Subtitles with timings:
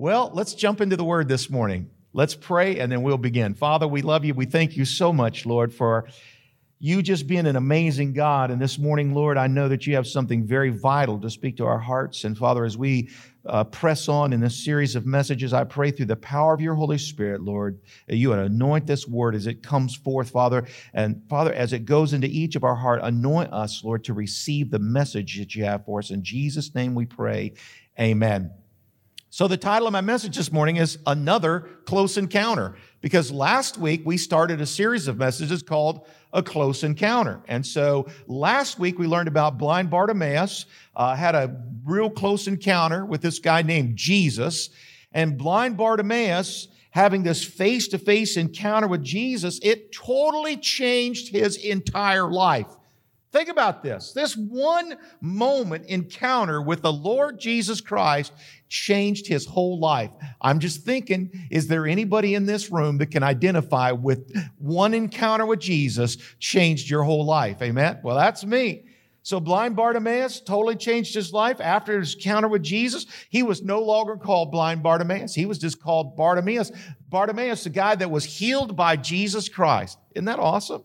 [0.00, 1.90] Well, let's jump into the word this morning.
[2.14, 3.52] Let's pray and then we'll begin.
[3.52, 4.32] Father, we love you.
[4.32, 6.08] We thank you so much, Lord, for
[6.78, 8.50] you just being an amazing God.
[8.50, 11.66] And this morning, Lord, I know that you have something very vital to speak to
[11.66, 12.24] our hearts.
[12.24, 13.10] And Father, as we
[13.44, 16.76] uh, press on in this series of messages, I pray through the power of your
[16.76, 17.78] Holy Spirit, Lord,
[18.08, 20.66] that you would anoint this word as it comes forth, Father.
[20.94, 24.70] And Father, as it goes into each of our heart, anoint us, Lord, to receive
[24.70, 26.10] the message that you have for us.
[26.10, 27.52] In Jesus' name we pray.
[28.00, 28.50] Amen.
[29.32, 34.02] So, the title of my message this morning is Another Close Encounter, because last week
[34.04, 37.40] we started a series of messages called A Close Encounter.
[37.46, 43.06] And so last week we learned about blind Bartimaeus, uh, had a real close encounter
[43.06, 44.70] with this guy named Jesus.
[45.12, 51.56] And blind Bartimaeus, having this face to face encounter with Jesus, it totally changed his
[51.56, 52.66] entire life.
[53.32, 54.12] Think about this.
[54.12, 58.32] This one moment encounter with the Lord Jesus Christ
[58.68, 60.10] changed his whole life.
[60.40, 65.46] I'm just thinking, is there anybody in this room that can identify with one encounter
[65.46, 67.62] with Jesus changed your whole life?
[67.62, 68.00] Amen?
[68.02, 68.84] Well, that's me.
[69.22, 73.06] So blind Bartimaeus totally changed his life after his encounter with Jesus.
[73.28, 75.34] He was no longer called blind Bartimaeus.
[75.34, 76.72] He was just called Bartimaeus.
[77.08, 79.98] Bartimaeus, the guy that was healed by Jesus Christ.
[80.14, 80.82] Isn't that awesome?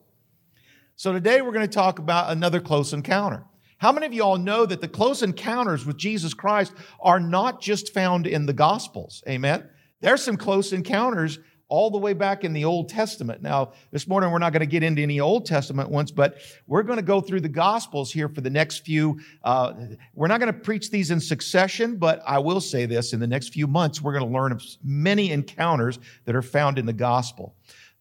[0.97, 3.43] So today we're going to talk about another close encounter.
[3.79, 6.71] How many of you all know that the close encounters with Jesus Christ
[7.01, 9.21] are not just found in the Gospels?
[9.27, 9.67] Amen.
[9.99, 11.37] There's some close encounters
[11.67, 13.41] all the way back in the Old Testament.
[13.41, 16.83] Now, this morning we're not going to get into any Old Testament ones, but we're
[16.83, 19.19] going to go through the Gospels here for the next few.
[19.43, 19.73] Uh,
[20.13, 23.27] we're not going to preach these in succession, but I will say this: in the
[23.27, 26.93] next few months, we're going to learn of many encounters that are found in the
[26.93, 27.53] Gospel.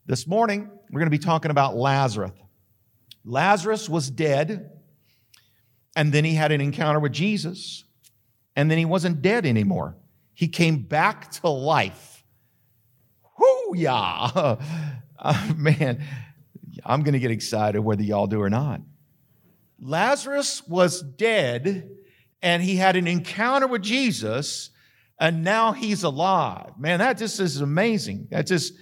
[0.07, 2.31] This morning we're going to be talking about Lazarus.
[3.25, 4.71] Lazarus was dead,
[5.97, 7.85] and then he had an encounter with Jesus,
[8.55, 9.97] and then he wasn't dead anymore.
[10.35, 12.25] He came back to life.
[13.39, 14.57] Whoo, yeah.
[15.17, 16.05] Uh, man,
[16.85, 18.83] I'm going to get excited whether y'all do or not.
[19.81, 21.89] Lazarus was dead,
[22.43, 24.69] and he had an encounter with Jesus,
[25.19, 26.79] and now he's alive.
[26.79, 28.29] Man, that just is amazing.
[28.31, 28.75] That just,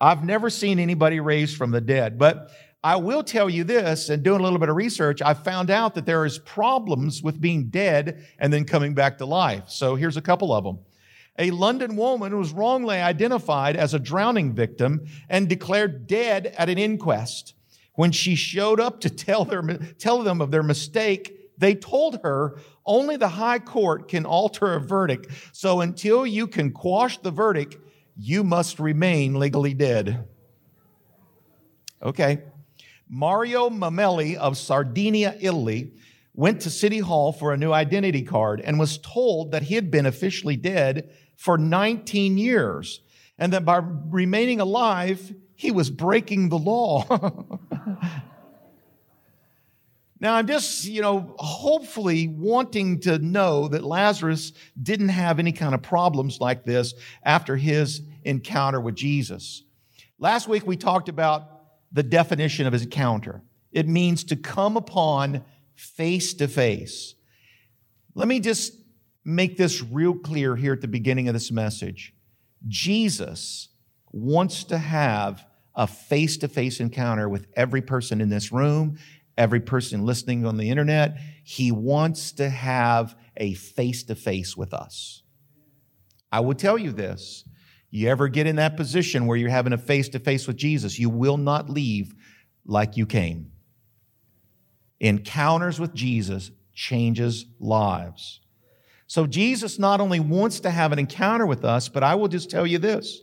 [0.00, 2.16] I've never seen anybody raised from the dead.
[2.16, 2.50] But
[2.84, 5.94] I will tell you this, and doing a little bit of research, I found out
[5.94, 9.64] that there is problems with being dead and then coming back to life.
[9.68, 10.80] So here's a couple of them.
[11.38, 16.76] A London woman was wrongly identified as a drowning victim and declared dead at an
[16.76, 17.54] inquest.
[17.94, 19.62] When she showed up to tell, their,
[19.98, 24.80] tell them of their mistake, they told her only the high court can alter a
[24.80, 25.28] verdict.
[25.52, 27.76] So until you can quash the verdict,
[28.16, 30.26] you must remain legally dead.
[32.02, 32.42] Okay.
[33.14, 35.92] Mario Mamelli of Sardinia, Italy,
[36.32, 39.90] went to City Hall for a new identity card and was told that he had
[39.90, 43.02] been officially dead for 19 years
[43.36, 47.04] and that by remaining alive, he was breaking the law.
[50.18, 55.74] now, I'm just, you know, hopefully wanting to know that Lazarus didn't have any kind
[55.74, 59.64] of problems like this after his encounter with Jesus.
[60.18, 61.52] Last week, we talked about
[61.92, 63.42] the definition of his encounter.
[63.70, 65.44] It means to come upon
[65.74, 67.14] face to face.
[68.14, 68.74] Let me just
[69.24, 72.14] make this real clear here at the beginning of this message.
[72.68, 73.68] Jesus
[74.10, 75.44] wants to have
[75.74, 78.98] a face to face encounter with every person in this room,
[79.38, 81.18] every person listening on the internet.
[81.44, 85.22] He wants to have a face to face with us.
[86.30, 87.44] I will tell you this
[87.92, 90.98] you ever get in that position where you're having a face to face with Jesus,
[90.98, 92.14] you will not leave
[92.64, 93.52] like you came.
[94.98, 98.40] Encounters with Jesus changes lives.
[99.06, 102.48] So Jesus not only wants to have an encounter with us, but I will just
[102.48, 103.20] tell you this.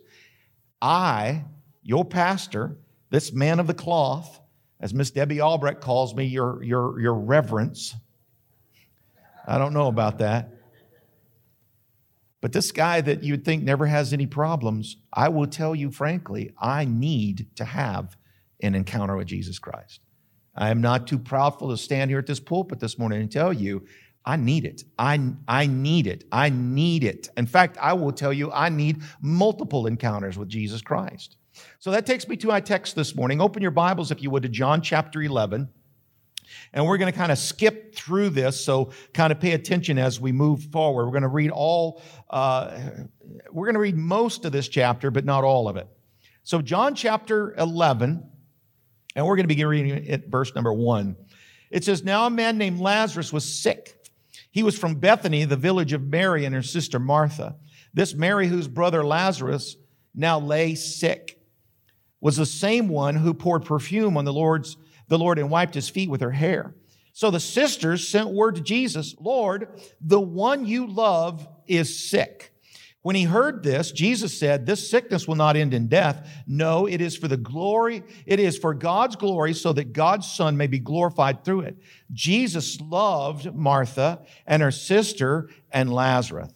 [0.79, 1.45] I,
[1.81, 2.77] your pastor,
[3.09, 4.39] this man of the cloth,
[4.79, 7.95] as Miss Debbie Albrecht calls me, your, your, your reverence.
[9.47, 10.58] I don't know about that.
[12.41, 16.51] But this guy that you'd think never has any problems, I will tell you frankly,
[16.57, 18.15] I need to have
[18.61, 20.01] an encounter with Jesus Christ.
[20.55, 23.53] I am not too proudful to stand here at this pulpit this morning and tell
[23.53, 23.85] you,
[24.25, 24.83] I need it.
[24.97, 26.25] I, I need it.
[26.31, 27.29] I need it.
[27.37, 31.37] In fact, I will tell you, I need multiple encounters with Jesus Christ.
[31.79, 33.41] So that takes me to my text this morning.
[33.41, 35.69] Open your Bibles, if you would, to John chapter 11.
[36.73, 40.19] And we're going to kind of skip through this, so kind of pay attention as
[40.19, 41.05] we move forward.
[41.05, 42.77] We're going to read all, uh,
[43.51, 45.87] we're going to read most of this chapter, but not all of it.
[46.43, 48.23] So, John chapter 11,
[49.15, 51.15] and we're going to begin reading at verse number one.
[51.71, 53.95] It says, Now a man named Lazarus was sick.
[54.51, 57.55] He was from Bethany, the village of Mary and her sister Martha.
[57.93, 59.75] This Mary, whose brother Lazarus
[60.15, 61.39] now lay sick,
[62.21, 64.75] was the same one who poured perfume on the Lord's
[65.09, 66.73] the Lord and wiped his feet with her hair.
[67.11, 69.67] So the sisters sent word to Jesus, Lord,
[69.99, 72.53] the one you love is sick.
[73.01, 76.29] When he heard this, Jesus said, This sickness will not end in death.
[76.45, 80.57] No, it is for the glory, it is for God's glory, so that God's Son
[80.57, 81.77] may be glorified through it.
[82.11, 86.51] Jesus loved Martha and her sister and Lazarus.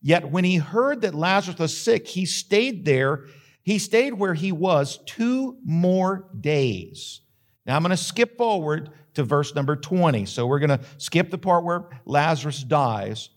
[0.00, 3.26] Yet when he heard that Lazarus was sick, he stayed there.
[3.62, 7.20] He stayed where he was two more days.
[7.68, 10.24] Now I'm going to skip forward to verse number 20.
[10.24, 13.28] So we're going to skip the part where Lazarus dies.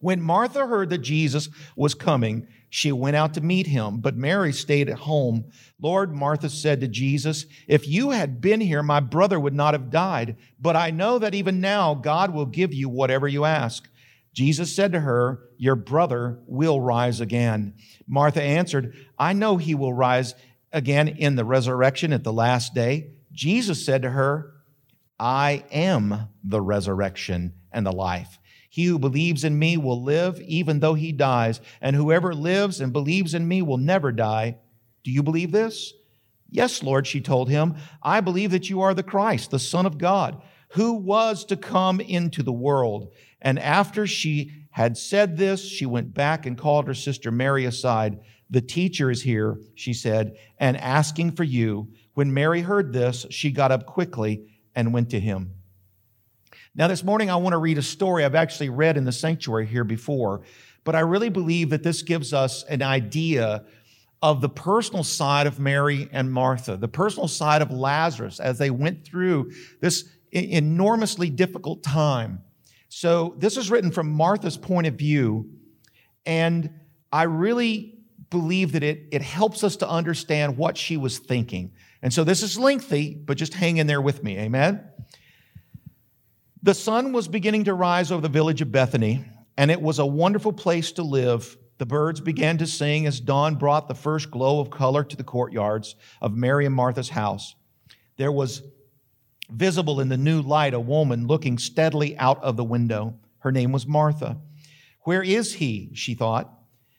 [0.00, 4.52] When Martha heard that Jesus was coming, she went out to meet him, but Mary
[4.52, 5.46] stayed at home.
[5.80, 9.90] Lord, Martha said to Jesus, If you had been here, my brother would not have
[9.90, 10.36] died.
[10.60, 13.88] But I know that even now God will give you whatever you ask.
[14.34, 17.74] Jesus said to her, Your brother will rise again.
[18.06, 20.34] Martha answered, I know he will rise
[20.72, 23.10] again in the resurrection at the last day.
[23.32, 24.52] Jesus said to her,
[25.18, 28.38] I am the resurrection and the life.
[28.70, 32.92] He who believes in me will live even though he dies, and whoever lives and
[32.92, 34.58] believes in me will never die.
[35.02, 35.92] Do you believe this?
[36.48, 37.76] Yes, Lord, she told him.
[38.02, 40.40] I believe that you are the Christ, the Son of God,
[40.70, 43.12] who was to come into the world.
[43.40, 48.20] And after she had said this, she went back and called her sister Mary aside.
[48.50, 51.88] The teacher is here, she said, and asking for you.
[52.20, 54.44] When Mary heard this, she got up quickly
[54.74, 55.54] and went to him.
[56.74, 59.64] Now, this morning, I want to read a story I've actually read in the sanctuary
[59.64, 60.42] here before,
[60.84, 63.64] but I really believe that this gives us an idea
[64.20, 68.68] of the personal side of Mary and Martha, the personal side of Lazarus as they
[68.68, 72.42] went through this enormously difficult time.
[72.90, 75.48] So, this is written from Martha's point of view,
[76.26, 76.68] and
[77.10, 77.94] I really
[78.28, 81.72] believe that it, it helps us to understand what she was thinking.
[82.02, 84.38] And so, this is lengthy, but just hang in there with me.
[84.38, 84.82] Amen?
[86.62, 89.24] The sun was beginning to rise over the village of Bethany,
[89.56, 91.56] and it was a wonderful place to live.
[91.78, 95.24] The birds began to sing as dawn brought the first glow of color to the
[95.24, 97.54] courtyards of Mary and Martha's house.
[98.18, 98.62] There was
[99.50, 103.18] visible in the new light a woman looking steadily out of the window.
[103.38, 104.38] Her name was Martha.
[105.04, 105.90] Where is he?
[105.94, 106.52] She thought.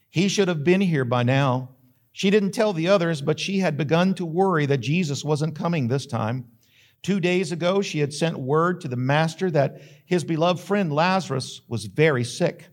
[0.09, 1.69] He should have been here by now.
[2.13, 5.87] She didn't tell the others, but she had begun to worry that Jesus wasn't coming
[5.87, 6.45] this time.
[7.03, 11.61] Two days ago, she had sent word to the master that his beloved friend Lazarus
[11.67, 12.67] was very sick.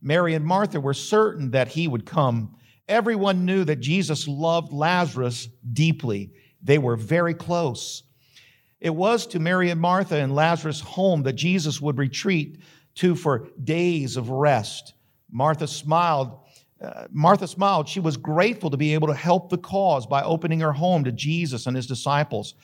[0.00, 2.56] Mary and Martha were certain that he would come.
[2.88, 6.32] Everyone knew that Jesus loved Lazarus deeply.
[6.62, 8.02] They were very close.
[8.80, 12.60] It was to Mary and Martha and Lazarus' home that Jesus would retreat
[12.96, 14.94] to for days of rest.
[15.30, 16.38] Martha smiled.
[16.82, 17.88] Uh, Martha smiled.
[17.88, 21.12] She was grateful to be able to help the cause by opening her home to
[21.12, 22.54] Jesus and his disciples.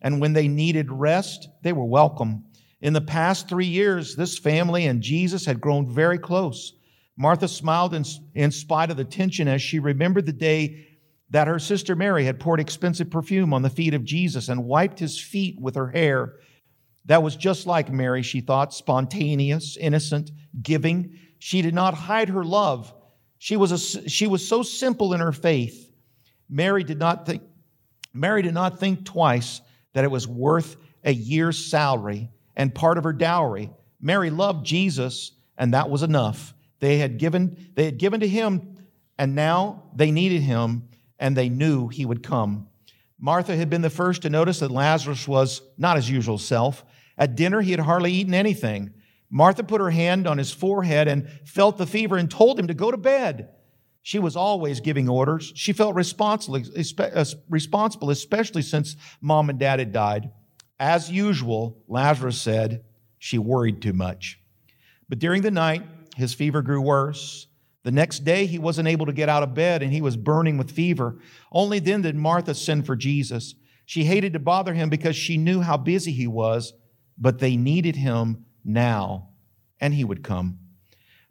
[0.00, 2.44] And when they needed rest, they were welcome.
[2.80, 6.74] In the past three years, this family and Jesus had grown very close.
[7.16, 8.04] Martha smiled in,
[8.34, 10.86] in spite of the tension as she remembered the day
[11.30, 14.98] that her sister Mary had poured expensive perfume on the feet of Jesus and wiped
[14.98, 16.36] his feet with her hair.
[17.04, 20.30] That was just like Mary, she thought, spontaneous, innocent,
[20.62, 21.18] giving.
[21.38, 22.94] She did not hide her love.
[23.38, 25.92] She was, a, she was so simple in her faith.
[26.48, 27.42] Mary did not think,
[28.12, 29.60] Mary did not think twice
[29.92, 33.70] that it was worth a year's salary and part of her dowry.
[34.00, 36.54] Mary loved Jesus, and that was enough.
[36.80, 38.76] They had given, they had given to him,
[39.18, 42.68] and now they needed him, and they knew he would come.
[43.18, 46.84] Martha had been the first to notice that Lazarus was not his usual self.
[47.16, 48.94] At dinner, he had hardly eaten anything.
[49.30, 52.74] Martha put her hand on his forehead and felt the fever and told him to
[52.74, 53.50] go to bed.
[54.02, 55.52] She was always giving orders.
[55.54, 56.62] She felt responsible,
[56.98, 60.30] uh, responsible, especially since mom and dad had died.
[60.80, 62.84] As usual, Lazarus said
[63.18, 64.40] she worried too much.
[65.08, 65.82] But during the night,
[66.16, 67.48] his fever grew worse.
[67.82, 70.56] The next day, he wasn't able to get out of bed and he was burning
[70.56, 71.18] with fever.
[71.52, 73.54] Only then did Martha send for Jesus.
[73.84, 76.72] She hated to bother him because she knew how busy he was,
[77.16, 79.30] but they needed him now,
[79.80, 80.58] and he would come.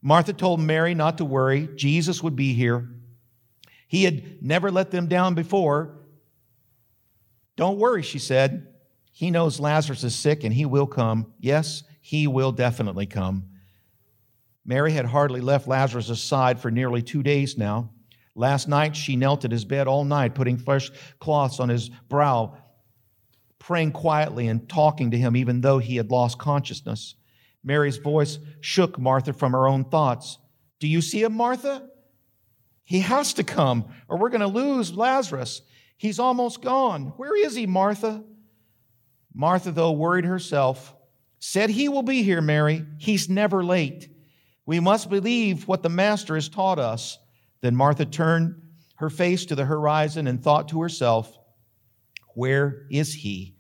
[0.02, 2.90] Martha told Mary not to worry, Jesus would be here.
[3.88, 5.98] He had never let them down before.
[7.56, 8.68] Don't worry, she said.
[9.12, 11.34] He knows Lazarus is sick and he will come.
[11.40, 13.46] Yes, he will definitely come.
[14.66, 17.90] Mary had hardly left Lazarus' side for nearly two days now.
[18.36, 22.58] Last night, she knelt at his bed all night, putting fresh cloths on his brow,
[23.58, 27.16] praying quietly and talking to him, even though he had lost consciousness.
[27.68, 30.40] Mary's voice shook Martha from her own thoughts.
[30.80, 31.90] Do you see him, Martha?
[32.86, 35.62] He has to come, or we're going to lose Lazarus.
[35.98, 37.08] He's almost gone.
[37.18, 38.24] Where is he, Martha?
[39.34, 40.96] Martha, though worried herself,
[41.40, 42.86] said, He will be here, Mary.
[43.00, 44.10] He's never late.
[44.66, 47.20] We must believe what the Master has taught us.
[47.60, 48.62] Then Martha turned
[48.96, 51.38] her face to the horizon and thought to herself,
[52.34, 53.58] Where is he?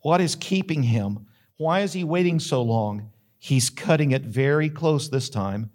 [0.00, 1.26] What is keeping him?
[1.56, 3.12] Why is he waiting so long?
[3.44, 5.70] He's cutting it very close this time.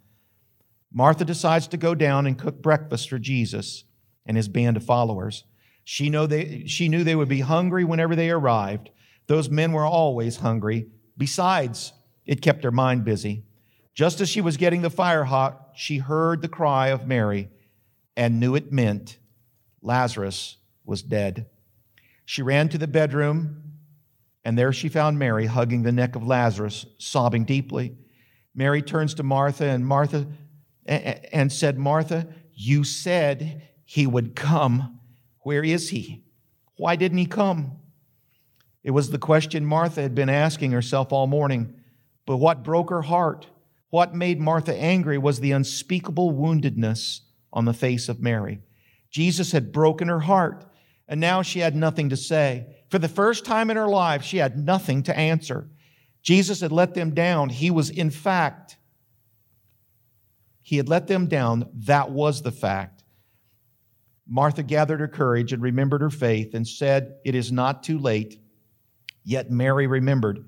[0.92, 3.84] Martha decides to go down and cook breakfast for Jesus
[4.26, 5.44] and his band of followers.
[5.84, 8.90] She, know they, she knew they would be hungry whenever they arrived.
[9.28, 10.88] Those men were always hungry.
[11.16, 11.94] Besides,
[12.26, 13.44] it kept her mind busy.
[13.94, 17.50] Just as she was getting the fire hot, she heard the cry of Mary
[18.18, 19.20] and knew it meant
[19.84, 21.46] Lazarus was dead.
[22.26, 23.69] She ran to the bedroom,
[24.50, 27.96] and there she found Mary hugging the neck of Lazarus, sobbing deeply.
[28.56, 30.26] Mary turns to Martha, and Martha
[30.88, 35.02] and said, Martha, you said he would come.
[35.42, 36.24] Where is he?
[36.78, 37.74] Why didn't he come?
[38.84, 41.76] It was the question Martha had been asking herself all morning.
[42.26, 43.46] But what broke her heart,
[43.92, 47.20] what made Martha angry, was the unspeakable woundedness
[47.54, 48.62] on the face of Mary.
[49.12, 50.66] Jesus had broken her heart,
[51.08, 52.78] and now she had nothing to say.
[52.90, 55.70] For the first time in her life, she had nothing to answer.
[56.22, 57.50] Jesus had let them down.
[57.50, 58.78] He was, in fact,
[60.62, 61.70] he had let them down.
[61.74, 63.04] That was the fact.
[64.28, 68.40] Martha gathered her courage and remembered her faith and said, It is not too late.
[69.24, 70.46] Yet Mary remembered.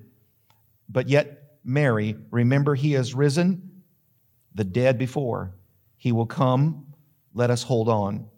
[0.88, 3.82] But yet Mary, remember, he has risen
[4.54, 5.54] the dead before.
[5.96, 6.86] He will come.
[7.34, 8.28] Let us hold on.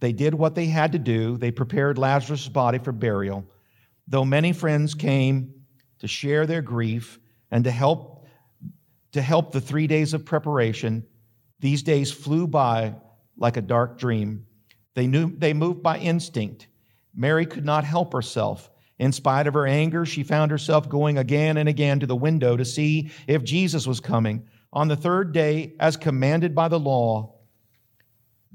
[0.00, 1.36] They did what they had to do.
[1.36, 3.44] They prepared Lazarus' body for burial.
[4.06, 5.54] Though many friends came
[5.98, 7.18] to share their grief
[7.50, 8.26] and to help
[9.12, 11.04] to help the 3 days of preparation,
[11.60, 12.94] these days flew by
[13.36, 14.46] like a dark dream.
[14.94, 16.68] They knew they moved by instinct.
[17.14, 18.70] Mary could not help herself.
[18.98, 22.56] In spite of her anger, she found herself going again and again to the window
[22.56, 24.46] to see if Jesus was coming.
[24.72, 27.37] On the third day, as commanded by the law,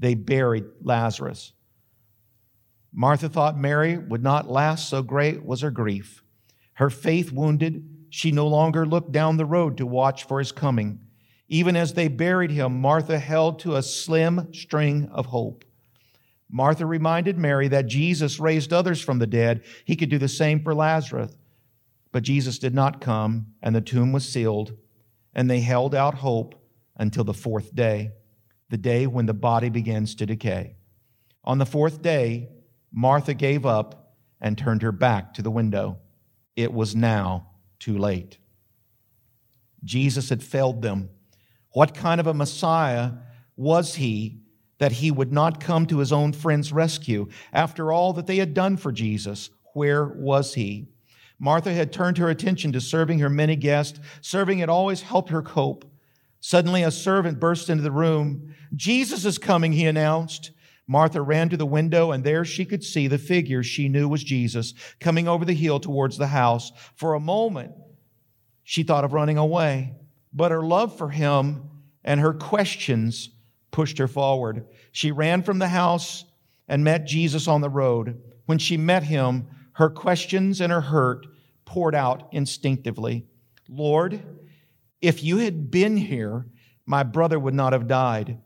[0.04, 1.54] they buried Lazarus.
[2.92, 6.24] Martha thought Mary would not last, so great was her grief.
[6.74, 11.00] Her faith wounded, she no longer looked down the road to watch for his coming.
[11.48, 15.66] Even as they buried him, Martha held to a slim string of hope.
[16.52, 19.64] Martha reminded Mary that Jesus raised others from the dead.
[19.86, 21.36] He could do the same for Lazarus.
[22.12, 24.78] But Jesus did not come, and the tomb was sealed,
[25.34, 26.54] and they held out hope
[26.96, 28.12] until the fourth day,
[28.74, 30.76] the day when the body begins to decay.
[31.44, 32.50] On the fourth day,
[32.92, 36.00] Martha gave up and turned her back to the window.
[36.56, 38.40] It was now too late.
[39.84, 41.12] Jesus had failed them.
[41.74, 43.12] What kind of a Messiah
[43.56, 44.40] was he
[44.80, 47.28] that he would not come to his own friends' rescue.
[47.54, 50.88] After all that they had done for Jesus, where was he?
[51.38, 54.00] Martha had turned her attention to serving her many guests.
[54.22, 55.86] Serving had always helped her cope.
[56.40, 58.53] Suddenly, a servant burst into the room.
[58.76, 60.52] Jesus is coming, he announced.
[60.88, 64.24] Martha ran to the window, and there she could see the figure she knew was
[64.24, 66.72] Jesus coming over the hill towards the house.
[66.96, 67.72] For a moment,
[68.64, 69.94] she thought of running away,
[70.34, 71.70] but her love for him
[72.04, 73.30] and her questions
[73.72, 74.66] pushed her forward.
[74.92, 76.26] She ran from the house
[76.68, 78.22] and met Jesus on the road.
[78.46, 81.26] When she met him, her questions and her hurt
[81.66, 83.26] poured out instinctively.
[83.70, 84.22] Lord,
[85.02, 86.46] if you had been here,
[86.86, 88.38] my brother would not have died.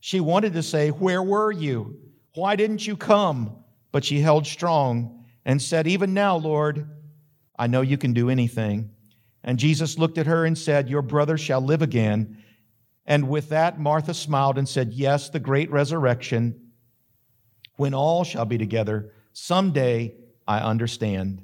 [0.00, 1.98] She wanted to say, Where were you?
[2.34, 3.56] Why didn't you come?
[3.92, 6.88] But she held strong and said, Even now, Lord,
[7.58, 8.90] I know you can do anything.
[9.42, 12.42] And Jesus looked at her and said, Your brother shall live again.
[13.06, 16.72] And with that, Martha smiled and said, Yes, the great resurrection,
[17.76, 19.12] when all shall be together.
[19.32, 20.14] Someday
[20.46, 21.42] I understand.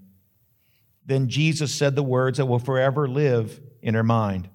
[1.07, 4.49] Then Jesus said the words that will forever live in her mind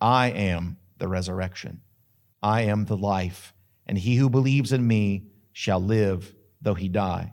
[0.00, 1.82] I am the resurrection,
[2.42, 3.54] I am the life,
[3.86, 7.32] and he who believes in me shall live though he die.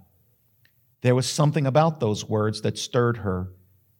[1.01, 3.51] There was something about those words that stirred her.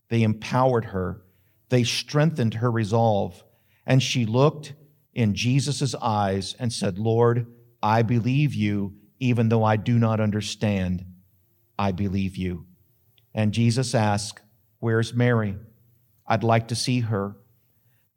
[0.09, 1.21] They empowered her.
[1.69, 3.43] They strengthened her resolve.
[3.85, 4.73] And she looked
[5.13, 7.47] in Jesus' eyes and said, Lord,
[7.81, 11.05] I believe you, even though I do not understand.
[11.77, 12.65] I believe you.
[13.33, 14.41] And Jesus asked,
[14.79, 15.55] Where's Mary?
[16.25, 17.35] I'd like to see her.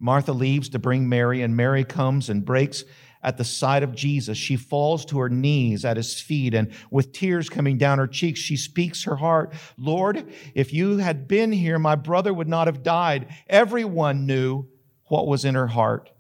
[0.01, 2.85] Martha leaves to bring Mary, and Mary comes and breaks
[3.23, 4.39] at the side of Jesus.
[4.39, 8.41] She falls to her knees at his feet, and with tears coming down her cheeks,
[8.41, 12.83] she speaks her heart Lord, if you had been here, my brother would not have
[12.83, 13.29] died.
[13.49, 14.67] Everyone knew
[15.05, 16.11] what was in her heart.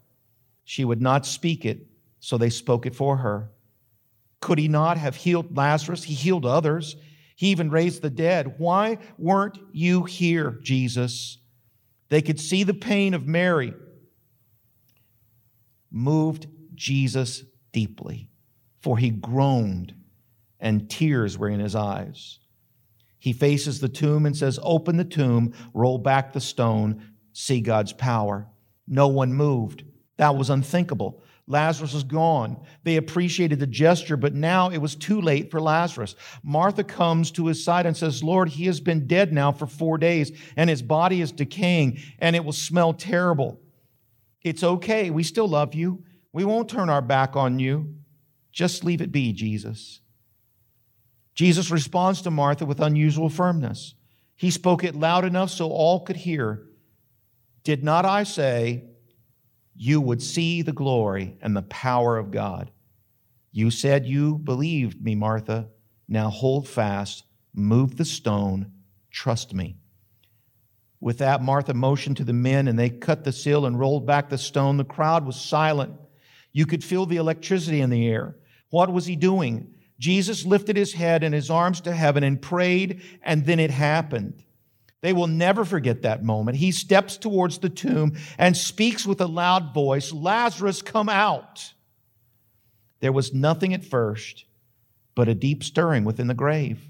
[0.65, 1.87] She would not speak it,
[2.21, 3.51] so they spoke it for her.
[4.41, 6.05] Could he not have healed Lazarus?
[6.05, 6.97] He healed others.
[7.37, 8.55] He even raised the dead.
[8.59, 11.39] Why weren't you here, Jesus?
[12.11, 13.73] They could see the pain of Mary.
[15.91, 18.29] Moved Jesus deeply,
[18.81, 19.95] for he groaned
[20.61, 22.39] and tears were in his eyes.
[23.19, 27.93] He faces the tomb and says, Open the tomb, roll back the stone, see God's
[27.93, 28.47] power.
[28.87, 29.85] No one moved.
[30.17, 31.23] That was unthinkable.
[31.51, 32.63] Lazarus was gone.
[32.85, 36.15] They appreciated the gesture, but now it was too late for Lazarus.
[36.45, 39.99] Martha comes to his side and says, Lord, he has been dead now for four
[39.99, 43.61] days, and his body is decaying, and it will smell terrible.
[44.43, 45.11] It's okay.
[45.11, 46.05] We still love you.
[46.33, 47.97] We won't turn our back on you.
[48.53, 50.01] Just leave it be, Jesus.
[51.35, 53.95] Jesus responds to Martha with unusual firmness.
[54.37, 56.65] He spoke it loud enough so all could hear.
[57.65, 58.85] Did not I say,
[59.83, 62.71] you would see the glory and the power of God.
[63.51, 65.71] You said you believed me, Martha.
[66.07, 68.73] Now hold fast, move the stone,
[69.11, 69.79] trust me.
[71.01, 74.29] With that, Martha motioned to the men, and they cut the seal and rolled back
[74.29, 74.77] the stone.
[74.77, 75.95] The crowd was silent.
[76.53, 78.37] You could feel the electricity in the air.
[78.69, 79.73] What was he doing?
[79.99, 84.45] Jesus lifted his head and his arms to heaven and prayed, and then it happened.
[85.03, 86.59] They will never forget that moment.
[86.59, 91.73] He steps towards the tomb and speaks with a loud voice Lazarus, come out.
[93.01, 94.45] There was nothing at first
[95.15, 96.89] but a deep stirring within the grave.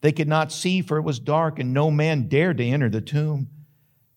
[0.00, 3.00] They could not see, for it was dark, and no man dared to enter the
[3.00, 3.48] tomb.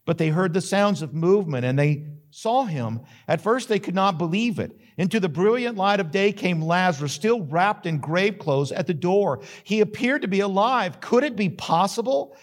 [0.05, 3.01] But they heard the sounds of movement and they saw him.
[3.27, 4.77] At first, they could not believe it.
[4.97, 8.93] Into the brilliant light of day came Lazarus, still wrapped in grave clothes, at the
[8.93, 9.41] door.
[9.63, 10.99] He appeared to be alive.
[10.99, 12.35] Could it be possible?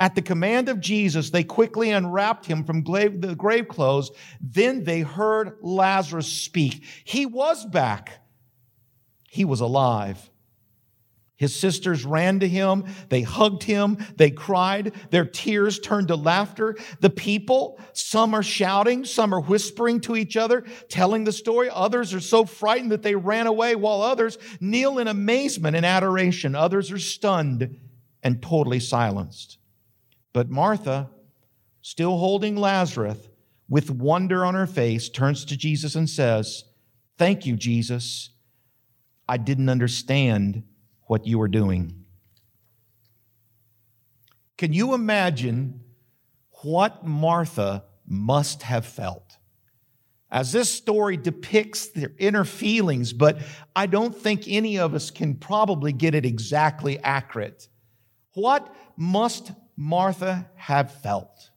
[0.00, 4.10] At the command of Jesus, they quickly unwrapped him from the grave clothes.
[4.40, 6.84] Then they heard Lazarus speak.
[7.04, 8.24] He was back.
[9.28, 10.30] He was alive.
[11.36, 12.86] His sisters ran to him.
[13.10, 13.98] They hugged him.
[14.16, 14.94] They cried.
[15.10, 16.76] Their tears turned to laughter.
[17.00, 21.68] The people, some are shouting, some are whispering to each other, telling the story.
[21.70, 26.54] Others are so frightened that they ran away, while others kneel in amazement and adoration.
[26.54, 27.78] Others are stunned
[28.22, 29.58] and totally silenced.
[30.32, 31.10] But Martha,
[31.82, 33.18] still holding Lazarus,
[33.68, 36.64] with wonder on her face, turns to Jesus and says,
[37.18, 38.30] Thank you, Jesus.
[39.28, 40.64] I didn't understand
[41.02, 42.04] what you were doing.
[44.58, 45.80] Can you imagine
[46.62, 49.38] what Martha must have felt?
[50.30, 53.38] As this story depicts their inner feelings, but
[53.74, 57.68] I don't think any of us can probably get it exactly accurate.
[58.34, 61.50] What must Martha have felt.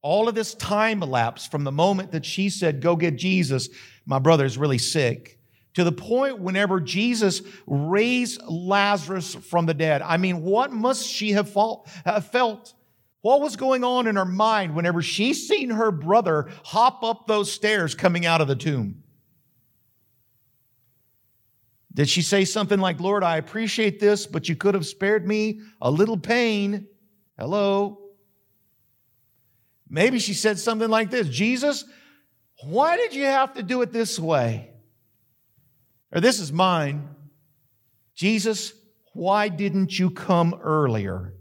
[0.00, 3.68] All of this time elapsed from the moment that she said, Go get Jesus,
[4.06, 5.38] my brother is really sick,
[5.74, 10.00] to the point whenever Jesus raised Lazarus from the dead.
[10.00, 12.74] I mean, what must she have felt?
[13.20, 17.52] What was going on in her mind whenever she seen her brother hop up those
[17.52, 18.99] stairs coming out of the tomb?
[21.92, 25.60] Did she say something like, Lord, I appreciate this, but you could have spared me
[25.80, 26.86] a little pain?
[27.38, 27.98] Hello?
[29.88, 31.84] Maybe she said something like this Jesus,
[32.62, 34.70] why did you have to do it this way?
[36.12, 37.08] Or this is mine.
[38.14, 38.72] Jesus,
[39.12, 41.34] why didn't you come earlier?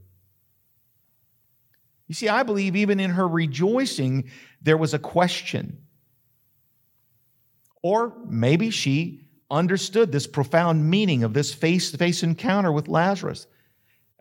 [2.07, 4.31] You see, I believe even in her rejoicing,
[4.61, 5.83] there was a question.
[7.83, 13.47] Or maybe she understood this profound meaning of this face to face encounter with Lazarus.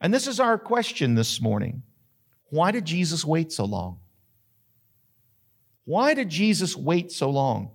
[0.01, 1.83] And this is our question this morning
[2.51, 4.01] Why did Jesus wait so long?
[5.85, 7.71] Why did Jesus wait so long?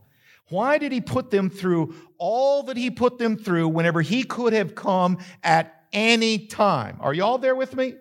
[0.50, 4.54] Why did he put them through all that he put them through whenever he could
[4.54, 6.98] have come at any time?
[7.00, 7.96] Are y'all there with me?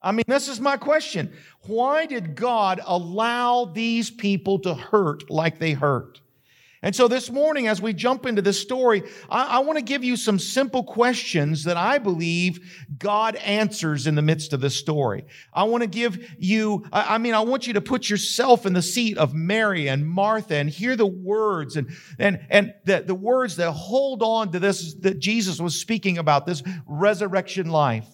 [0.00, 1.34] I mean, this is my question.
[1.66, 6.21] Why did God allow these people to hurt like they hurt?
[6.84, 10.02] And so this morning, as we jump into this story, I, I want to give
[10.02, 12.58] you some simple questions that I believe
[12.98, 15.24] God answers in the midst of this story.
[15.54, 18.72] I want to give you, I, I mean, I want you to put yourself in
[18.72, 23.14] the seat of Mary and Martha and hear the words and, and, and the, the
[23.14, 28.08] words that hold on to this that Jesus was speaking about, this resurrection life.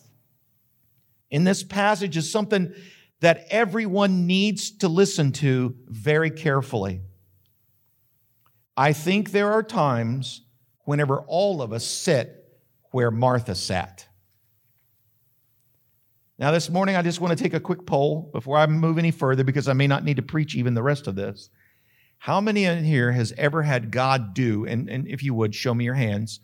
[1.31, 2.75] In this passage is something
[3.21, 7.01] that everyone needs to listen to very carefully.
[8.79, 10.43] I think there are times
[10.85, 12.45] whenever all of us sit
[12.93, 14.07] where Martha sat.
[16.39, 19.11] Now, this morning, I just want to take a quick poll before I move any
[19.11, 21.51] further because I may not need to preach even the rest of this.
[22.19, 25.75] How many in here has ever had God do, and, and if you would, show
[25.75, 26.39] me your hands,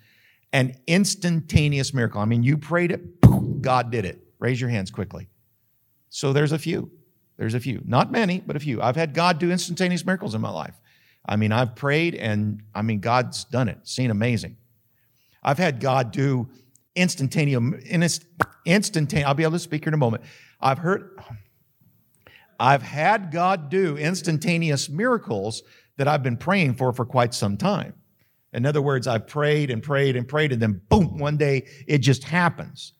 [0.52, 2.20] an instantaneous miracle?
[2.20, 4.18] I mean, you prayed it, God did it.
[4.40, 5.28] Raise your hands quickly.
[6.10, 6.90] So there's a few.
[7.36, 7.80] There's a few.
[7.84, 8.82] Not many, but a few.
[8.82, 10.74] I've had God do instantaneous miracles in my life.
[11.26, 14.56] I mean, I've prayed and I mean, God's done it, seen amazing.
[15.42, 16.48] I've had God do
[16.94, 18.20] instantaneous,
[18.64, 20.22] instantaneous, I'll be able to speak here in a moment.
[20.60, 21.18] I've heard,
[22.58, 25.62] I've had God do instantaneous miracles
[25.96, 27.94] that I've been praying for for quite some time.
[28.52, 31.98] In other words, I've prayed and prayed and prayed, and then boom, one day it
[31.98, 32.92] just happens.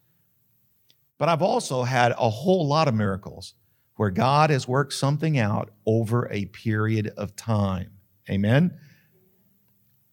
[1.16, 3.54] But I've also had a whole lot of miracles
[3.96, 7.93] where God has worked something out over a period of time.
[8.30, 8.78] Amen?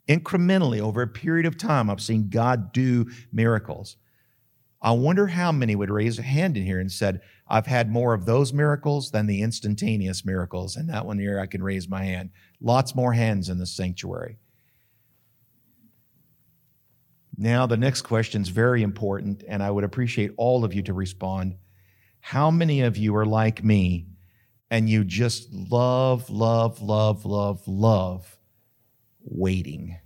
[0.07, 3.97] Incrementally, over a period of time, I've seen God do miracles.
[4.81, 8.13] I wonder how many would raise a hand in here and said, I've had more
[8.13, 10.75] of those miracles than the instantaneous miracles.
[10.75, 12.31] And that one here, I can raise my hand.
[12.59, 14.37] Lots more hands in the sanctuary.
[17.37, 20.93] Now, the next question is very important, and I would appreciate all of you to
[20.93, 21.55] respond.
[22.19, 24.07] How many of you are like me
[24.71, 28.37] and you just love, love, love, love, love
[29.21, 29.97] waiting?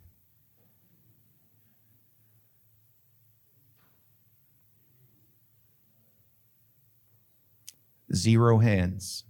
[8.14, 9.24] Zero hands.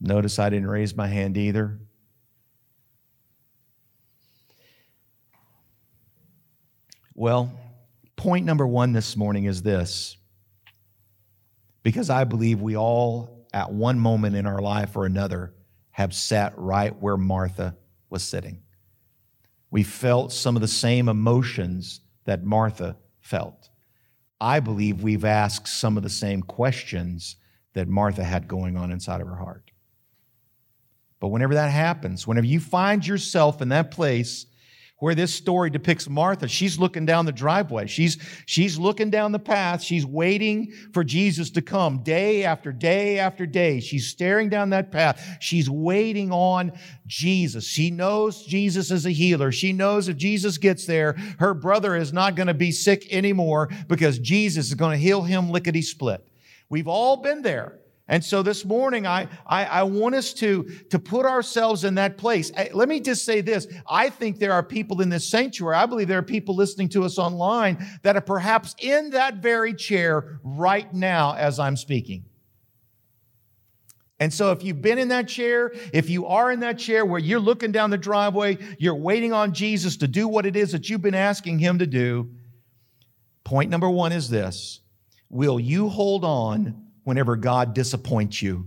[0.00, 1.78] Notice I didn't raise my hand either.
[7.14, 7.52] Well,
[8.14, 10.16] point number one this morning is this
[11.86, 15.54] because I believe we all, at one moment in our life or another,
[15.92, 17.76] have sat right where Martha
[18.10, 18.60] was sitting.
[19.70, 23.70] We felt some of the same emotions that Martha felt.
[24.40, 27.36] I believe we've asked some of the same questions
[27.74, 29.70] that Martha had going on inside of her heart.
[31.20, 34.46] But whenever that happens, whenever you find yourself in that place
[34.98, 36.48] where this story depicts Martha.
[36.48, 37.86] She's looking down the driveway.
[37.86, 39.82] She's, she's looking down the path.
[39.82, 43.80] She's waiting for Jesus to come day after day after day.
[43.80, 45.36] She's staring down that path.
[45.40, 46.72] She's waiting on
[47.06, 47.66] Jesus.
[47.66, 49.52] She knows Jesus is a healer.
[49.52, 53.68] She knows if Jesus gets there, her brother is not going to be sick anymore
[53.88, 56.26] because Jesus is going to heal him lickety split.
[56.70, 57.80] We've all been there.
[58.08, 62.16] And so this morning, I, I, I, want us to, to put ourselves in that
[62.16, 62.52] place.
[62.54, 63.66] Eh, let me just say this.
[63.88, 65.74] I think there are people in this sanctuary.
[65.74, 69.74] I believe there are people listening to us online that are perhaps in that very
[69.74, 72.24] chair right now as I'm speaking.
[74.20, 77.20] And so if you've been in that chair, if you are in that chair where
[77.20, 80.88] you're looking down the driveway, you're waiting on Jesus to do what it is that
[80.88, 82.30] you've been asking him to do,
[83.42, 84.80] point number one is this.
[85.28, 88.66] Will you hold on whenever God disappoints you?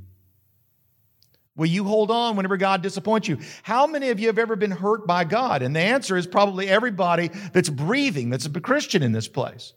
[1.58, 3.38] Will you hold on whenever God disappoints you?
[3.64, 5.62] How many of you have ever been hurt by God?
[5.62, 9.74] And the answer is probably everybody that's breathing, that's a Christian in this place.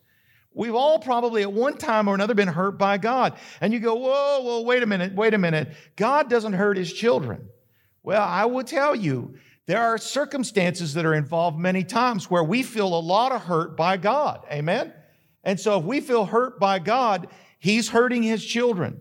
[0.54, 3.36] We've all probably at one time or another been hurt by God.
[3.60, 5.72] And you go, whoa, whoa, wait a minute, wait a minute.
[5.96, 7.48] God doesn't hurt his children.
[8.04, 9.34] Well, I will tell you,
[9.66, 13.76] there are circumstances that are involved many times where we feel a lot of hurt
[13.76, 14.44] by God.
[14.52, 14.92] Amen?
[15.42, 17.26] And so if we feel hurt by God,
[17.62, 19.00] He's hurting his children.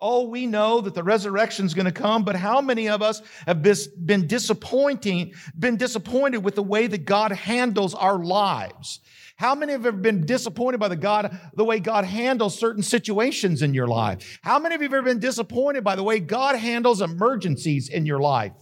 [0.00, 3.20] Oh, we know that the resurrection is going to come, but how many of us
[3.46, 9.00] have been disappointing, been disappointed with the way that God handles our lives?
[9.36, 12.82] How many of you have been disappointed by the God, the way God handles certain
[12.82, 14.38] situations in your life?
[14.40, 18.06] How many of you have ever been disappointed by the way God handles emergencies in
[18.06, 18.54] your life?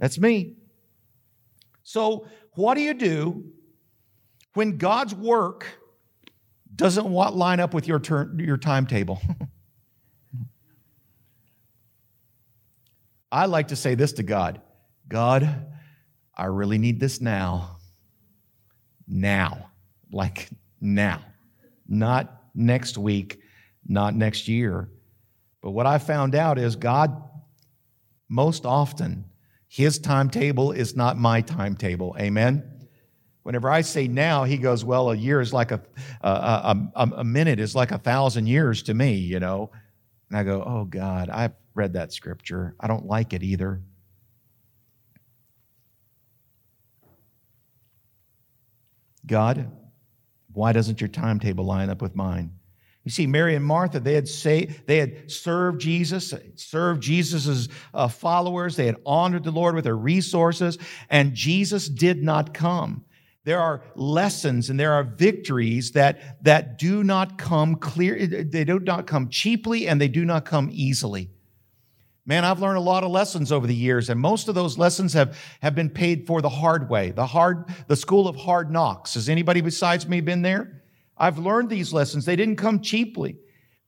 [0.00, 0.56] That's me.
[1.84, 3.44] So, what do you do
[4.54, 5.79] when God's work
[6.80, 9.20] doesn't want, line up with your, turn, your timetable.
[13.30, 14.62] I like to say this to God
[15.06, 15.66] God,
[16.36, 17.76] I really need this now.
[19.06, 19.70] Now.
[20.10, 20.48] Like
[20.80, 21.22] now.
[21.86, 23.40] Not next week,
[23.86, 24.88] not next year.
[25.62, 27.22] But what I found out is God,
[28.28, 29.26] most often,
[29.68, 32.16] his timetable is not my timetable.
[32.18, 32.69] Amen?
[33.42, 35.80] Whenever I say now, he goes, Well, a year is like a,
[36.20, 39.70] a, a, a, minute is like a thousand years to me, you know.
[40.28, 42.74] And I go, Oh, God, I've read that scripture.
[42.78, 43.80] I don't like it either.
[49.26, 49.70] God,
[50.52, 52.52] why doesn't your timetable line up with mine?
[53.04, 58.08] You see, Mary and Martha, they had say, they had served Jesus, served Jesus' uh,
[58.08, 58.76] followers.
[58.76, 60.76] They had honored the Lord with their resources,
[61.08, 63.04] and Jesus did not come.
[63.44, 68.78] There are lessons and there are victories that, that do not come clear, they do
[68.78, 71.30] not come cheaply and they do not come easily.
[72.26, 75.14] Man, I've learned a lot of lessons over the years, and most of those lessons
[75.14, 79.14] have, have been paid for the hard way, the hard, the school of hard knocks.
[79.14, 80.82] Has anybody besides me been there?
[81.16, 82.26] I've learned these lessons.
[82.26, 83.38] They didn't come cheaply.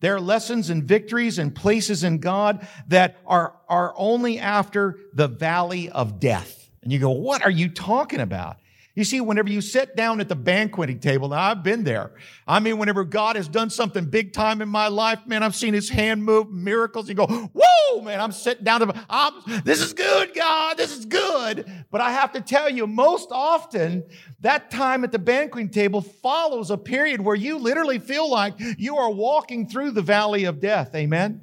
[0.01, 5.29] There are lessons and victories and places in God that are, are only after the
[5.29, 6.69] valley of death.
[6.83, 8.57] And you go, what are you talking about?
[8.95, 12.13] You see, whenever you sit down at the banqueting table, now I've been there.
[12.47, 15.73] I mean, whenever God has done something big time in my life, man, I've seen
[15.73, 17.09] his hand move, miracles.
[17.09, 19.33] You go, whoa, man, I'm sitting down to, I'm,
[19.65, 21.65] this is good, God, this is good.
[21.91, 24.05] But I have to tell you, most often,
[24.41, 28.99] that time at the banqueting table follows a period where you literally feel like you
[28.99, 30.95] are walking through the valley of death.
[30.95, 31.41] Amen?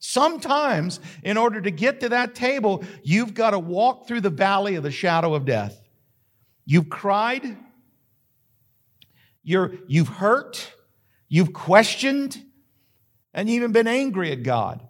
[0.00, 4.74] Sometimes, in order to get to that table, you've got to walk through the valley
[4.74, 5.80] of the shadow of death.
[6.66, 7.56] You've cried,
[9.42, 10.72] you're, you've hurt,
[11.28, 12.42] you've questioned,
[13.34, 14.88] and even been angry at God.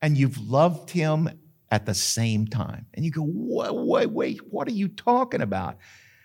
[0.00, 1.28] And you've loved Him
[1.70, 2.86] at the same time.
[2.94, 5.76] And you go, wait, wait, wait, what are you talking about?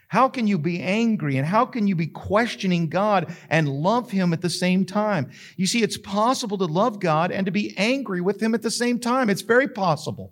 [0.07, 4.31] How can you be angry and how can you be questioning God and love Him
[4.31, 5.31] at the same time?
[5.57, 8.69] You see, it's possible to love God and to be angry with Him at the
[8.69, 9.27] same time.
[9.29, 10.31] It's very possible.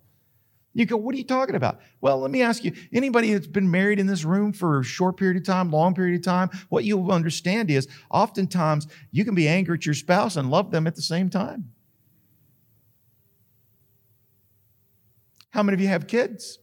[0.73, 1.81] You go, what are you talking about?
[1.99, 5.17] Well, let me ask you anybody that's been married in this room for a short
[5.17, 9.49] period of time, long period of time, what you'll understand is oftentimes you can be
[9.49, 11.71] angry at your spouse and love them at the same time.
[15.49, 16.59] How many of you have kids?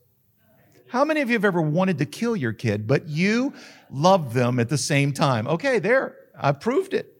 [0.89, 3.53] How many of you have ever wanted to kill your kid, but you
[3.91, 5.47] love them at the same time?
[5.47, 7.18] Okay, there, I proved it.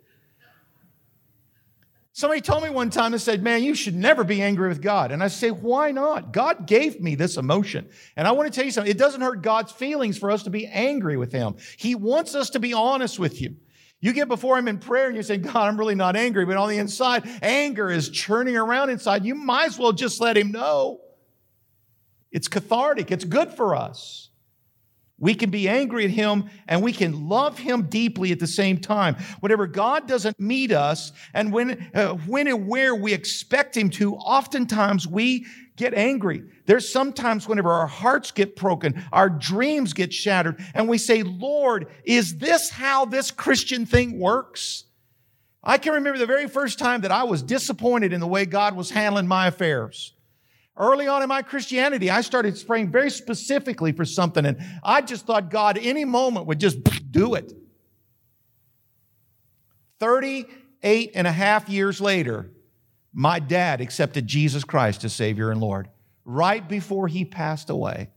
[2.19, 5.13] Somebody told me one time and said, Man, you should never be angry with God.
[5.13, 6.33] And I say, Why not?
[6.33, 7.89] God gave me this emotion.
[8.17, 8.91] And I want to tell you something.
[8.91, 11.55] It doesn't hurt God's feelings for us to be angry with Him.
[11.77, 13.55] He wants us to be honest with you.
[14.01, 16.45] You get before Him in prayer and you say, God, I'm really not angry.
[16.45, 19.25] But on the inside, anger is churning around inside.
[19.25, 20.99] You might as well just let Him know.
[22.33, 24.28] It's cathartic, it's good for us.
[25.21, 28.79] We can be angry at him and we can love him deeply at the same
[28.79, 29.17] time.
[29.41, 34.15] Whenever God doesn't meet us and when, uh, when and where we expect him to,
[34.15, 35.45] oftentimes we
[35.77, 36.45] get angry.
[36.67, 41.87] There's sometimes whenever our hearts get broken, our dreams get shattered, and we say, Lord,
[42.05, 44.85] is this how this Christian thing works?
[45.63, 48.77] I can remember the very first time that I was disappointed in the way God
[48.77, 50.13] was handling my affairs.
[50.79, 55.27] Early on in my Christianity, I started praying very specifically for something, and I just
[55.27, 56.79] thought God any moment would just
[57.11, 57.53] do it.
[59.99, 62.53] 38 and a half years later,
[63.13, 65.89] my dad accepted Jesus Christ as Savior and Lord
[66.25, 68.11] right before he passed away.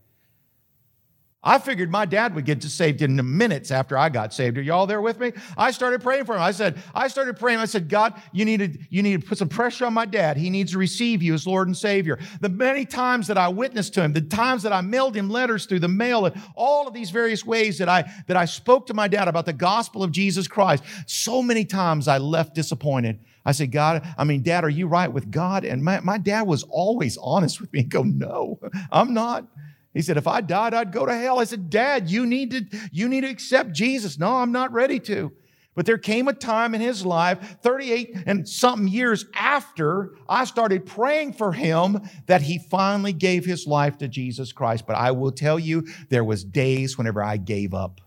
[1.44, 4.58] I figured my dad would get saved in the minutes after I got saved.
[4.58, 5.32] Are y'all there with me?
[5.56, 6.40] I started praying for him.
[6.40, 7.58] I said, I started praying.
[7.58, 10.36] I said, God, you need to, you need to put some pressure on my dad.
[10.36, 12.20] He needs to receive you as Lord and Savior.
[12.40, 15.66] The many times that I witnessed to him, the times that I mailed him letters
[15.66, 18.94] through the mail, and all of these various ways that I that I spoke to
[18.94, 23.18] my dad about the gospel of Jesus Christ, so many times I left disappointed.
[23.44, 25.64] I said, God, I mean, Dad, are you right with God?
[25.64, 28.60] And my, my dad was always honest with me and go, No,
[28.92, 29.48] I'm not.
[29.94, 31.38] He said, if I died, I'd go to hell.
[31.38, 34.18] I said, Dad, you need to, you need to accept Jesus.
[34.18, 35.32] No, I'm not ready to.
[35.74, 40.84] But there came a time in his life, 38 and something years after I started
[40.84, 44.86] praying for him, that he finally gave his life to Jesus Christ.
[44.86, 48.00] But I will tell you, there was days whenever I gave up.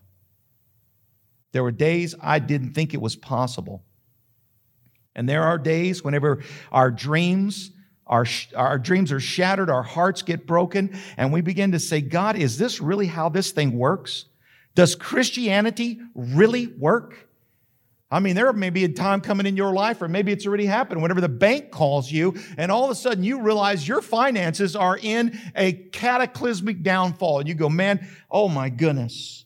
[1.53, 3.83] There were days I didn't think it was possible.
[5.15, 7.71] And there are days whenever our dreams
[8.07, 12.35] our, our dreams are shattered, our hearts get broken, and we begin to say, God,
[12.35, 14.25] is this really how this thing works?
[14.75, 17.29] Does Christianity really work?
[18.11, 20.67] I mean, there may be a time coming in your life, or maybe it's already
[20.67, 24.75] happened, whenever the bank calls you, and all of a sudden you realize your finances
[24.75, 27.39] are in a cataclysmic downfall.
[27.39, 29.45] And you go, man, oh my goodness.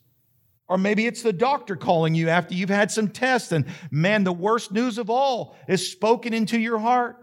[0.68, 4.32] Or maybe it's the doctor calling you after you've had some tests, and man, the
[4.32, 7.16] worst news of all is spoken into your heart.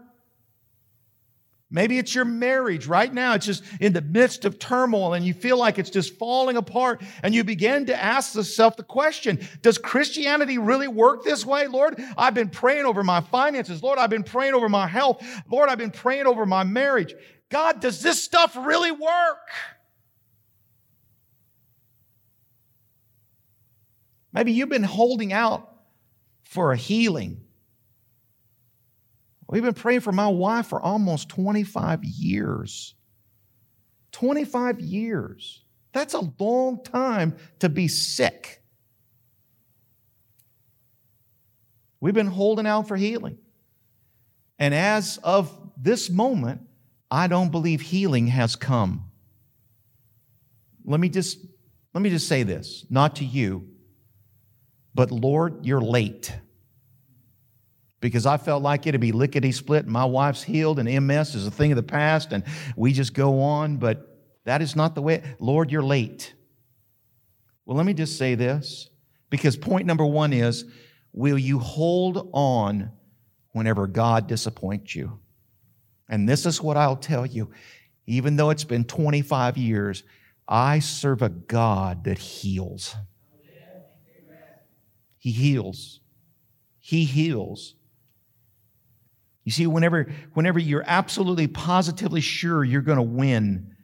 [1.70, 3.34] Maybe it's your marriage right now.
[3.34, 7.02] It's just in the midst of turmoil and you feel like it's just falling apart.
[7.22, 11.66] And you begin to ask yourself the question Does Christianity really work this way?
[11.66, 13.82] Lord, I've been praying over my finances.
[13.82, 15.22] Lord, I've been praying over my health.
[15.50, 17.14] Lord, I've been praying over my marriage.
[17.50, 19.48] God, does this stuff really work?
[24.32, 25.70] Maybe you've been holding out
[26.44, 27.42] for a healing
[29.48, 32.94] We've been praying for my wife for almost 25 years.
[34.12, 35.64] 25 years.
[35.92, 38.62] That's a long time to be sick.
[42.00, 43.38] We've been holding out for healing.
[44.58, 46.62] And as of this moment,
[47.10, 49.10] I don't believe healing has come.
[50.84, 51.38] Let me just
[51.94, 53.68] let me just say this, not to you,
[54.94, 56.32] but Lord, you're late.
[58.00, 59.86] Because I felt like it'd be lickety split.
[59.86, 62.44] My wife's healed, and MS is a thing of the past, and
[62.76, 65.22] we just go on, but that is not the way.
[65.40, 66.34] Lord, you're late.
[67.66, 68.88] Well, let me just say this,
[69.30, 70.64] because point number one is
[71.12, 72.92] will you hold on
[73.52, 75.18] whenever God disappoints you?
[76.08, 77.50] And this is what I'll tell you.
[78.06, 80.02] Even though it's been 25 years,
[80.46, 82.96] I serve a God that heals.
[85.18, 86.00] He heals.
[86.78, 87.74] He heals.
[89.44, 93.74] You see, whenever, whenever you're absolutely positively sure you're going to win,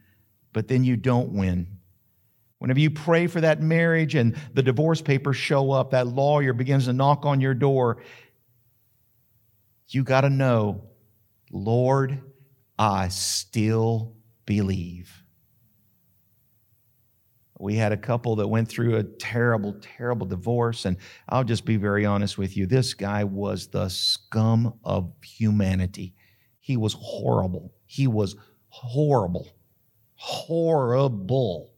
[0.53, 1.79] but then you don't win.
[2.59, 6.87] Whenever you pray for that marriage and the divorce papers show up, that lawyer begins
[6.87, 8.03] to knock on your door,
[9.89, 10.85] you got to know,
[11.51, 12.21] Lord,
[12.79, 14.15] I still
[14.47, 15.24] believe.
[17.65, 20.85] We had a couple that went through a terrible, terrible divorce.
[20.85, 20.99] And
[21.31, 22.67] I'll just be very honest with you.
[22.67, 26.15] This guy was the scum of humanity.
[26.61, 27.73] He was horrible.
[27.87, 28.37] He was
[28.69, 29.49] horrible.
[30.17, 31.73] Horrible.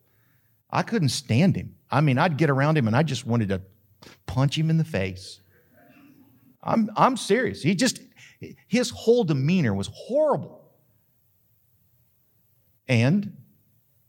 [0.68, 1.76] I couldn't stand him.
[1.88, 3.62] I mean, I'd get around him and I just wanted to
[4.26, 5.40] punch him in the face.
[6.64, 7.62] I'm, I'm serious.
[7.62, 8.00] He just,
[8.66, 10.68] his whole demeanor was horrible.
[12.88, 13.35] And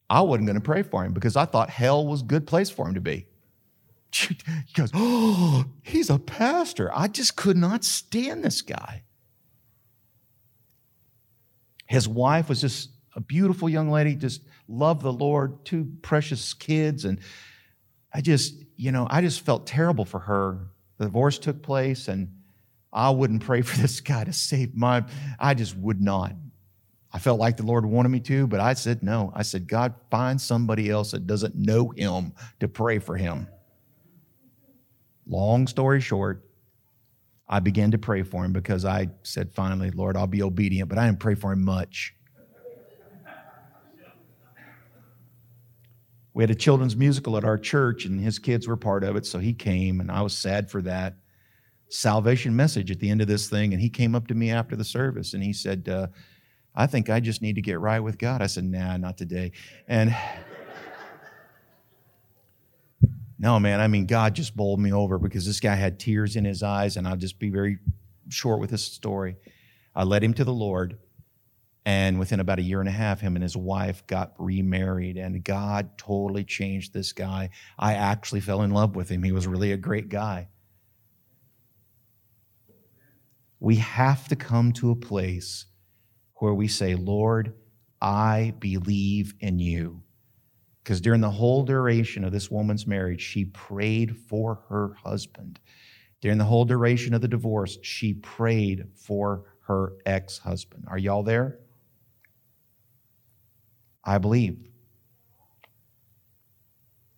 [0.10, 2.70] I wasn't going to pray for him because I thought hell was a good place
[2.70, 3.28] for him to be.
[4.14, 6.90] He goes, Oh, he's a pastor.
[6.94, 9.04] I just could not stand this guy.
[11.88, 17.06] His wife was just a beautiful young lady, just loved the Lord, two precious kids.
[17.06, 17.20] And
[18.14, 20.68] I just, you know, I just felt terrible for her.
[20.98, 22.34] The divorce took place, and
[22.92, 25.04] I wouldn't pray for this guy to save my,
[25.40, 26.34] I just would not.
[27.18, 29.32] I felt like the Lord wanted me to, but I said no.
[29.34, 33.48] I said, God, find somebody else that doesn't know him to pray for him.
[35.26, 36.48] Long story short,
[37.50, 41.00] I began to pray for him because I said, finally, Lord, I'll be obedient, but
[41.00, 42.14] I didn't pray for him much.
[46.36, 49.26] We had a children's musical at our church, and his kids were part of it,
[49.26, 51.16] so he came, and I was sad for that.
[51.90, 54.76] Salvation message at the end of this thing, and he came up to me after
[54.76, 56.08] the service and he said, uh,
[56.80, 58.44] I think I just need to get right with God.
[58.44, 59.52] I said, Nah, not today.
[59.88, 60.16] And
[63.40, 66.46] no, man, I mean, God just bowled me over because this guy had tears in
[66.46, 67.80] his eyes, and I'll just be very
[68.30, 69.38] short with this story.
[69.96, 71.00] I led him to the Lord,
[71.84, 75.44] and within about a year and a half, him and his wife got remarried, and
[75.44, 77.50] God totally changed this guy.
[77.80, 79.24] I actually fell in love with him.
[79.24, 80.50] He was really a great guy.
[83.60, 85.66] We have to come to a place
[86.40, 87.54] where we say, Lord,
[88.02, 90.02] I believe in you.
[90.84, 95.60] Because during the whole duration of this woman's marriage, she prayed for her husband.
[96.22, 100.86] During the whole duration of the divorce, she prayed for her ex husband.
[100.88, 101.60] Are y'all there?
[104.04, 104.58] I believe.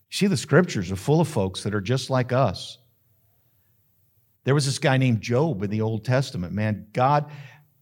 [0.10, 2.79] See, the scriptures are full of folks that are just like us.
[4.43, 6.53] There was this guy named Job in the Old Testament.
[6.53, 7.29] Man, God,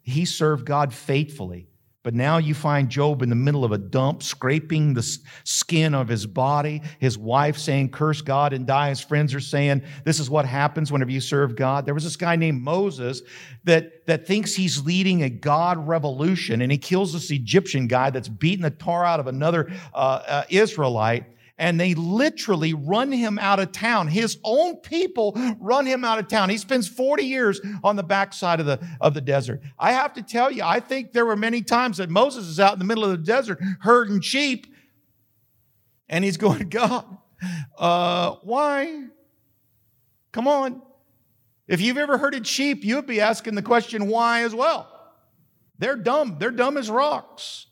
[0.08, 1.68] he served God faithfully.
[2.02, 5.04] But now you find Job in the middle of a dump, scraping the
[5.44, 6.82] skin of his body.
[7.00, 8.88] His wife saying, Curse God and die.
[8.88, 11.86] His friends are saying, This is what happens whenever you serve God.
[11.86, 13.22] There was this guy named Moses
[13.66, 18.30] that, that thinks he's leading a God revolution, and he kills this Egyptian guy that's
[18.30, 21.26] beating the tar out of another uh, uh, Israelite
[21.58, 24.08] and they literally run him out of town.
[24.08, 26.50] His own people run him out of town.
[26.50, 29.62] He spends 40 years on the backside of the, of the desert.
[29.80, 32.74] I have to tell you, I think there were many times that Moses is out
[32.74, 34.68] in the middle of the desert herding sheep,
[36.08, 37.06] and he's going, God,
[37.78, 39.06] uh, why?
[40.32, 40.82] Come on.
[41.68, 44.88] If you've ever herded sheep, you'd be asking the question, why as well?
[45.80, 46.38] They're dumb.
[46.40, 47.66] They're dumb as rocks.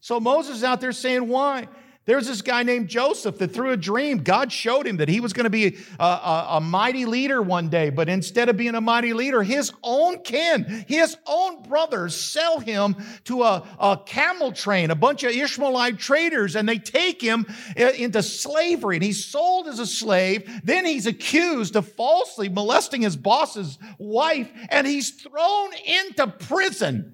[0.00, 1.68] So Moses is out there saying, why?
[2.06, 5.32] There's this guy named Joseph that through a dream, God showed him that he was
[5.32, 7.88] going to be a, a, a, mighty leader one day.
[7.88, 12.96] But instead of being a mighty leader, his own kin, his own brothers sell him
[13.24, 17.46] to a, a camel train, a bunch of Ishmaelite traders, and they take him
[17.78, 18.96] uh, into slavery.
[18.96, 20.46] And he's sold as a slave.
[20.62, 27.13] Then he's accused of falsely molesting his boss's wife, and he's thrown into prison.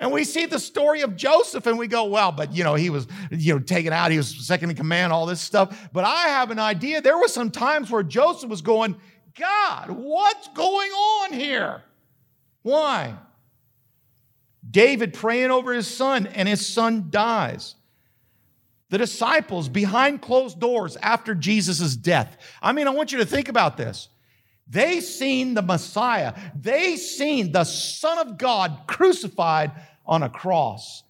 [0.00, 2.88] And we see the story of Joseph and we go, well, but you know, he
[2.88, 5.90] was, you know, taken out, he was second in command, all this stuff.
[5.92, 7.02] But I have an idea.
[7.02, 8.96] There were some times where Joseph was going,
[9.38, 11.82] God, what's going on here?
[12.62, 13.14] Why?
[14.68, 17.74] David praying over his son, and his son dies.
[18.88, 22.36] The disciples behind closed doors after Jesus' death.
[22.60, 24.08] I mean, I want you to think about this.
[24.66, 26.34] They seen the Messiah.
[26.54, 29.72] They seen the Son of God crucified
[30.10, 31.04] on a cross.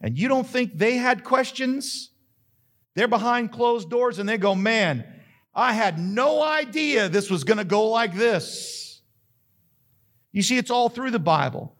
[0.00, 2.10] And you don't think they had questions?
[2.94, 5.06] They're behind closed doors and they go, man,
[5.54, 9.00] I had no idea this was going to go like this.
[10.32, 11.74] You see, it's all through the Bible.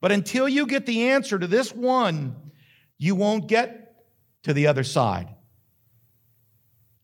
[0.00, 2.36] But until you get the answer to this one,
[2.98, 3.96] you won't get
[4.44, 5.33] to the other side.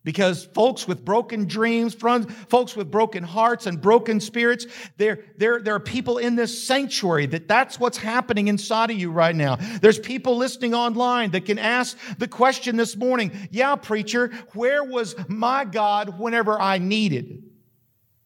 [0.03, 5.75] Because folks with broken dreams, folks with broken hearts and broken spirits, there, there, there
[5.75, 9.57] are people in this sanctuary that that's what's happening inside of you right now.
[9.57, 15.15] There's people listening online that can ask the question this morning, yeah, preacher, where was
[15.29, 17.43] my God whenever I needed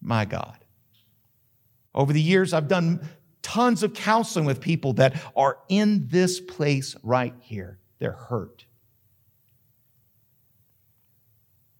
[0.00, 0.58] my God?
[1.92, 3.08] Over the years, I've done
[3.42, 7.80] tons of counseling with people that are in this place right here.
[7.98, 8.64] They're hurt.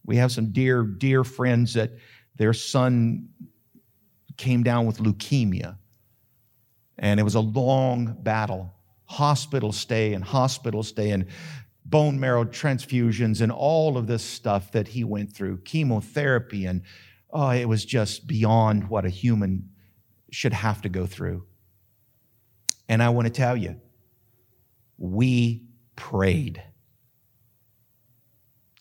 [0.04, 1.92] We have some dear, dear friends that
[2.36, 3.28] their son
[4.36, 5.76] came down with leukemia.
[6.98, 8.74] And it was a long battle
[9.06, 11.26] hospital stay and hospital stay and
[11.84, 16.66] bone marrow transfusions and all of this stuff that he went through, chemotherapy.
[16.66, 16.82] And
[17.30, 19.70] oh, it was just beyond what a human
[20.30, 21.44] should have to go through.
[22.88, 23.80] And I want to tell you,
[24.98, 25.64] we
[25.96, 26.62] prayed.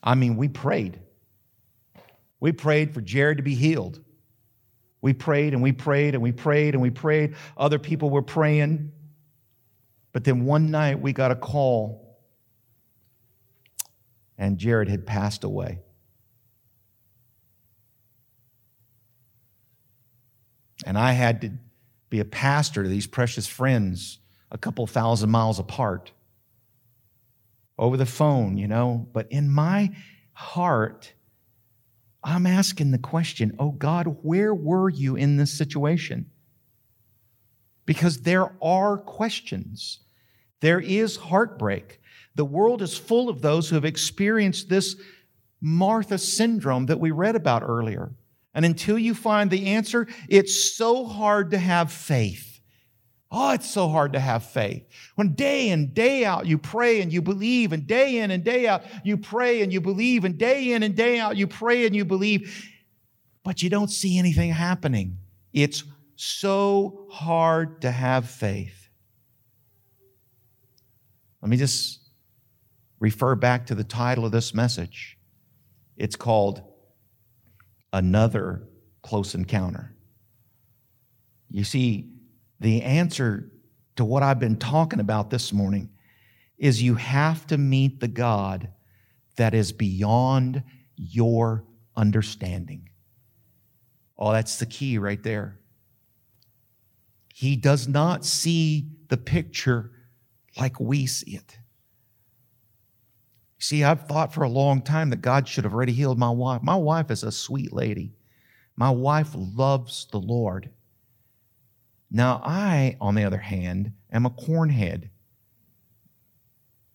[0.04, 1.00] I mean, we prayed.
[2.44, 4.02] We prayed for Jared to be healed.
[5.00, 7.36] We prayed and we prayed and we prayed and we prayed.
[7.56, 8.92] Other people were praying.
[10.12, 12.20] But then one night we got a call
[14.38, 15.80] and Jared had passed away.
[20.86, 21.52] And I had to
[22.10, 24.20] be a pastor to these precious friends
[24.52, 26.12] a couple thousand miles apart
[27.80, 29.08] over the phone, you know.
[29.14, 29.96] But in my
[30.34, 31.14] heart,
[32.24, 36.30] I'm asking the question, oh God, where were you in this situation?
[37.86, 40.00] Because there are questions.
[40.62, 42.00] There is heartbreak.
[42.36, 44.96] The world is full of those who have experienced this
[45.60, 48.14] Martha syndrome that we read about earlier.
[48.54, 52.53] And until you find the answer, it's so hard to have faith.
[53.36, 54.86] Oh, it's so hard to have faith.
[55.16, 58.68] When day in, day out, you pray and you believe, and day in and day
[58.68, 61.96] out, you pray and you believe, and day in and day out, you pray and
[61.96, 62.70] you believe,
[63.44, 65.18] but you don't see anything happening.
[65.52, 65.84] It's
[66.16, 68.88] so hard to have faith.
[71.42, 72.02] Let me just
[73.00, 75.18] refer back to the title of this message.
[75.98, 76.62] It's called
[77.92, 78.68] Another
[79.02, 79.96] Close Encounter.
[81.50, 82.13] You see,
[82.64, 83.52] the answer
[83.98, 85.90] to what I've been talking about this morning
[86.58, 88.70] is you have to meet the God
[89.36, 90.64] that is beyond
[90.96, 92.90] your understanding.
[94.18, 95.60] Oh, that's the key right there.
[97.34, 99.92] He does not see the picture
[100.58, 101.58] like we see it.
[103.60, 106.62] See, I've thought for a long time that God should have already healed my wife.
[106.64, 108.14] My wife is a sweet lady.
[108.78, 110.70] My wife loves the Lord.
[112.16, 115.10] Now, I, on the other hand, am a cornhead.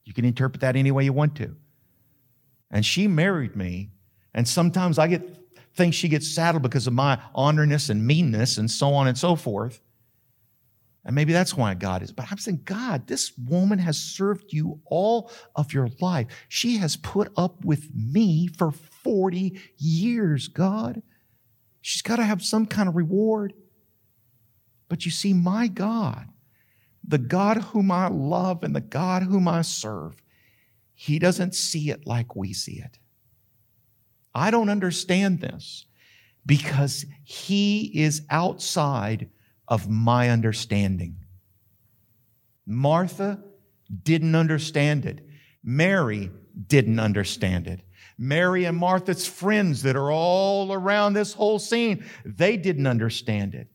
[0.04, 1.56] You can interpret that any way you want to.
[2.70, 3.90] And she married me,
[4.32, 5.34] and sometimes I get
[5.74, 9.36] think she gets saddled because of my honorness and meanness and so on and so
[9.36, 9.80] forth.
[11.04, 12.12] And maybe that's why God is.
[12.12, 16.26] But I'm saying, God, this woman has served you all of your life.
[16.48, 21.02] She has put up with me for 40 years, God.
[21.80, 23.54] She's got to have some kind of reward.
[24.88, 26.28] But you see, my God,
[27.06, 30.22] the God whom I love and the God whom I serve,
[30.94, 32.98] He doesn't see it like we see it.
[34.34, 35.86] I don't understand this
[36.46, 39.28] because He is outside
[39.66, 41.16] of my understanding.
[42.66, 43.42] Martha
[44.02, 45.26] didn't understand it.
[45.62, 46.30] Mary
[46.66, 47.80] didn't understand it.
[48.18, 53.68] Mary and Martha's friends that are all around this whole scene, they didn't understand it.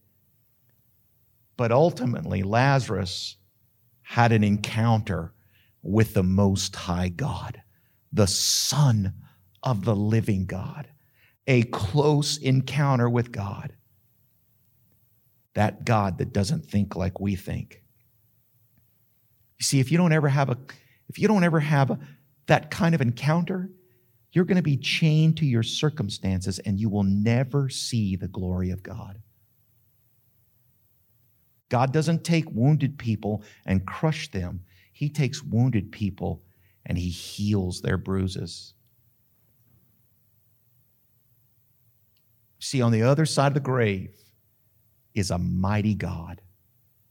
[1.63, 3.37] But ultimately, Lazarus
[4.01, 5.33] had an encounter
[5.81, 7.63] with the Most High God,
[8.11, 9.13] the Son
[9.63, 10.89] of the living God,
[11.47, 13.77] a close encounter with God.
[15.53, 17.81] That God that doesn't think like we think.
[19.57, 20.57] You see, if you don't ever have a,
[21.07, 21.99] if you don't ever have a,
[22.47, 23.69] that kind of encounter,
[24.33, 28.69] you're going to be chained to your circumstances and you will never see the glory
[28.71, 29.21] of God.
[31.73, 34.61] God doesn't take wounded people and crush them,
[34.91, 36.43] He takes wounded people
[36.85, 38.75] and He heals their bruises.
[42.59, 44.13] See, on the other side of the grave
[45.15, 46.41] is a mighty God.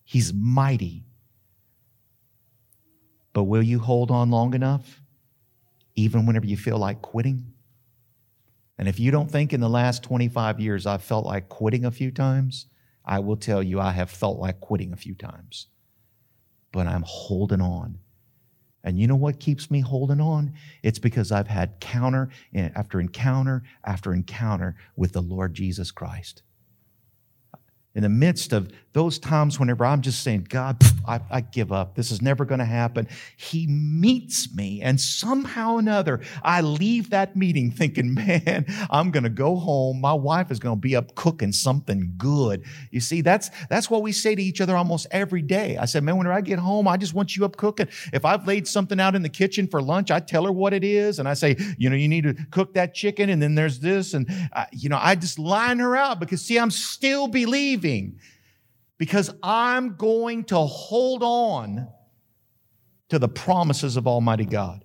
[0.05, 1.07] He's mighty.
[3.33, 5.01] But will you hold on long enough,
[5.97, 7.53] even whenever you feel like quitting?
[8.79, 11.91] And if you don't think in the last 25 years I've felt like quitting a
[11.91, 12.67] few times,
[13.05, 15.69] I will tell you I have felt like quitting a few times.
[16.73, 17.99] But I'm holding on.
[18.85, 20.55] And you know what keeps me holding on?
[20.83, 26.43] It's because I've had counter eh, after encounter after encounter with the Lord Jesus Christ
[27.95, 30.77] in the midst of those times whenever I'm just saying, God,
[31.07, 31.95] I, I give up.
[31.95, 33.09] This is never going to happen.
[33.37, 39.25] He meets me, and somehow or another, I leave that meeting thinking, man, I'm going
[39.25, 40.01] to go home.
[40.01, 42.65] My wife is going to be up cooking something good.
[42.91, 45.79] You see, that's, that's what we say to each other almost every day.
[45.79, 47.89] I said, man, whenever I get home, I just want you up cooking.
[48.13, 50.85] If I've laid something out in the kitchen for lunch, I tell her what it
[50.85, 53.81] is, and I say, you know, you need to cook that chicken, and then there's
[53.81, 58.19] this, and, uh, you know, I just line her out because, see, I'm still believing
[59.03, 61.89] because I'm going to hold on
[63.09, 64.85] to the promises of Almighty God.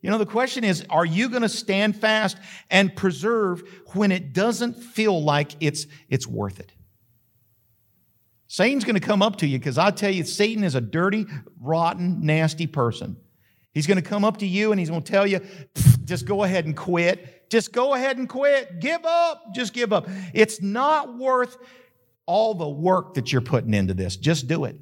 [0.00, 2.38] You know, the question is are you going to stand fast
[2.72, 3.62] and preserve
[3.92, 6.72] when it doesn't feel like it's, it's worth it?
[8.48, 11.24] Satan's going to come up to you because I tell you, Satan is a dirty,
[11.60, 13.16] rotten, nasty person.
[13.72, 15.40] He's going to come up to you and he's going to tell you,
[16.04, 17.37] just go ahead and quit.
[17.48, 18.80] Just go ahead and quit.
[18.80, 19.54] Give up.
[19.54, 20.08] Just give up.
[20.34, 21.56] It's not worth
[22.26, 24.16] all the work that you're putting into this.
[24.16, 24.76] Just do it.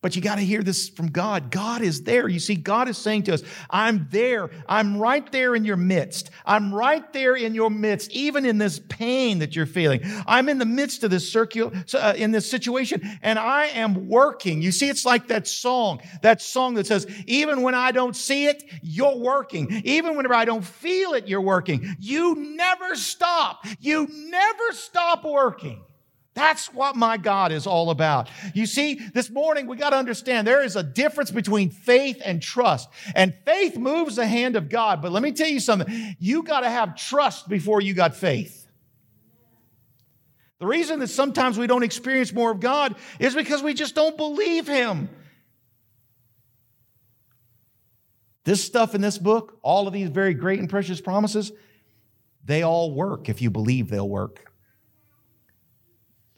[0.00, 1.50] But you got to hear this from God.
[1.50, 2.28] God is there.
[2.28, 4.48] You see, God is saying to us, I'm there.
[4.68, 6.30] I'm right there in your midst.
[6.46, 10.00] I'm right there in your midst, even in this pain that you're feeling.
[10.24, 14.62] I'm in the midst of this circular, uh, in this situation, and I am working.
[14.62, 18.46] You see, it's like that song, that song that says, even when I don't see
[18.46, 19.82] it, you're working.
[19.84, 21.96] Even whenever I don't feel it, you're working.
[21.98, 23.66] You never stop.
[23.80, 25.82] You never stop working.
[26.38, 28.30] That's what my God is all about.
[28.54, 32.40] You see, this morning we got to understand there is a difference between faith and
[32.40, 32.88] trust.
[33.16, 35.02] And faith moves the hand of God.
[35.02, 36.14] But let me tell you something.
[36.20, 38.68] You got to have trust before you got faith.
[40.60, 44.16] The reason that sometimes we don't experience more of God is because we just don't
[44.16, 45.08] believe Him.
[48.44, 51.50] This stuff in this book, all of these very great and precious promises,
[52.44, 54.47] they all work if you believe they'll work.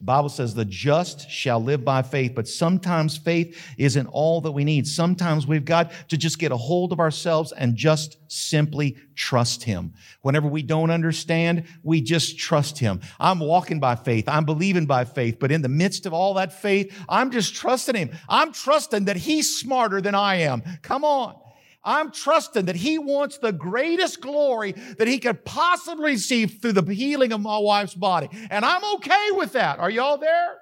[0.01, 4.53] The Bible says the just shall live by faith, but sometimes faith isn't all that
[4.53, 4.86] we need.
[4.86, 9.92] Sometimes we've got to just get a hold of ourselves and just simply trust Him.
[10.22, 13.03] Whenever we don't understand, we just trust Him.
[13.18, 14.26] I'm walking by faith.
[14.26, 17.94] I'm believing by faith, but in the midst of all that faith, I'm just trusting
[17.94, 18.11] Him.
[18.26, 20.62] I'm trusting that He's smarter than I am.
[20.80, 21.36] Come on.
[21.83, 26.93] I'm trusting that He wants the greatest glory that He could possibly receive through the
[26.93, 28.28] healing of my wife's body.
[28.51, 29.78] And I'm okay with that.
[29.78, 30.59] Are y'all there?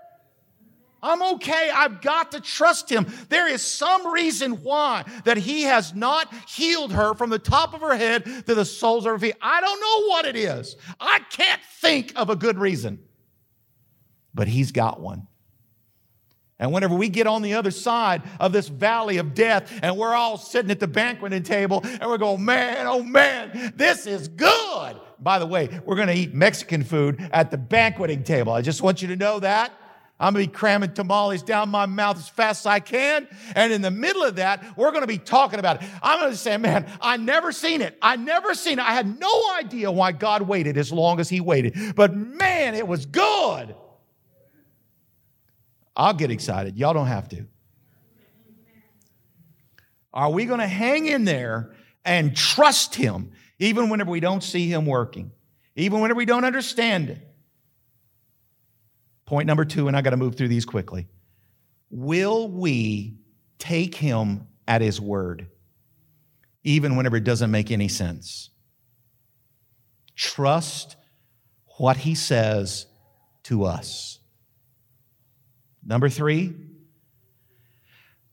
[1.03, 1.71] I'm okay.
[1.73, 3.07] I've got to trust him.
[3.29, 7.81] There is some reason why that he has not healed her from the top of
[7.83, 9.37] her head to the soles of her feet.
[9.41, 10.77] I don't know what it is.
[10.99, 12.99] I can't think of a good reason.
[14.35, 15.29] But he's got one.
[16.59, 20.15] And whenever we get on the other side of this valley of death and we're
[20.15, 24.97] all sitting at the banqueting table and we're going, man, oh man, this is good.
[25.21, 28.53] By the way, we're going to eat Mexican food at the banqueting table.
[28.53, 29.73] I just want you to know that.
[30.21, 33.29] I'm going to be cramming tamales down my mouth as fast as I can.
[33.55, 35.89] And in the middle of that, we're going to be talking about it.
[36.03, 37.97] I'm going to say, man, I never seen it.
[38.03, 38.85] I never seen it.
[38.85, 41.95] I had no idea why God waited as long as he waited.
[41.95, 43.77] But man, it was good.
[45.99, 46.79] I'll get excited.
[46.79, 47.45] Y'all don't have to.
[50.13, 51.75] Are we going to hang in there
[52.05, 55.33] and trust Him even whenever we don't see Him working,
[55.75, 57.19] even whenever we don't understand it?
[59.27, 61.09] Point number two, and I got to move through these quickly.
[61.91, 63.19] Will we
[63.59, 65.49] take Him at His word,
[66.63, 68.51] even whenever it doesn't make any sense?
[70.15, 70.97] Trust
[71.77, 72.87] what He says
[73.45, 74.18] to us.
[75.85, 76.55] Number three,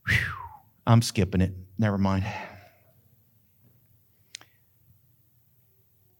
[0.06, 0.16] whew,
[0.86, 1.52] I'm skipping it.
[1.78, 2.24] Never mind.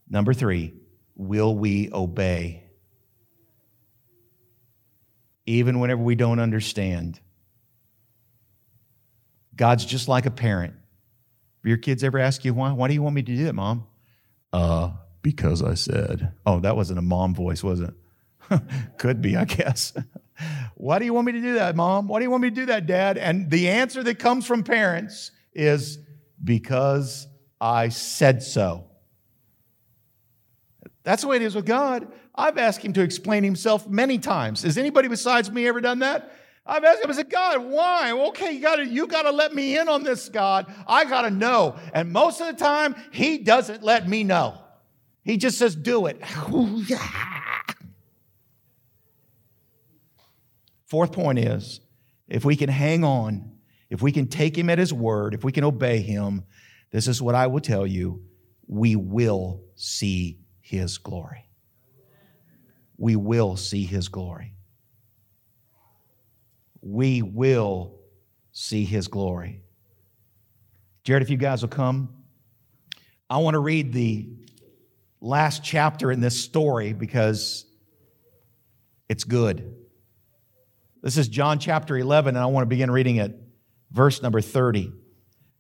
[0.09, 0.73] Number three,
[1.15, 2.63] will we obey?
[5.47, 7.21] Even whenever we don't understand.
[9.55, 10.75] God's just like a parent.
[11.65, 12.73] Your kids ever ask you why?
[12.73, 13.87] Why do you want me to do it, mom?
[14.53, 14.91] Uh,
[15.23, 16.33] because I said.
[16.45, 17.93] Oh, that wasn't a mom voice, was it?
[18.99, 19.93] Could be, I guess.
[20.75, 22.09] Why do you want me to do that, mom?
[22.09, 23.17] Why do you want me to do that, dad?
[23.17, 25.99] And the answer that comes from parents is
[26.43, 27.27] because
[27.61, 28.85] I said so.
[31.03, 32.09] That's the way it is with God.
[32.35, 34.63] I've asked him to explain himself many times.
[34.63, 36.33] Has anybody besides me ever done that?
[36.67, 38.11] I've asked him, I said, God, why?
[38.13, 40.67] Okay, you gotta, you gotta let me in on this, God.
[40.87, 41.77] I gotta know.
[41.95, 44.59] And most of the time, he doesn't let me know.
[45.23, 46.21] He just says, do it.
[50.87, 51.81] Fourth point is
[52.29, 53.53] if we can hang on,
[53.91, 56.45] if we can take him at his word, if we can obey him,
[56.91, 58.23] this is what I will tell you
[58.67, 61.45] we will see his glory.
[62.99, 64.55] We will see his glory.
[66.81, 67.99] We will
[68.53, 69.63] see his glory.
[71.05, 72.09] Jared, if you guys will come,
[73.29, 74.29] I want to read the
[75.21, 77.67] last chapter in this story because
[79.09, 79.86] it's good.
[81.03, 83.39] This is John chapter 11, and I want to begin reading it,
[83.91, 84.93] verse number 30.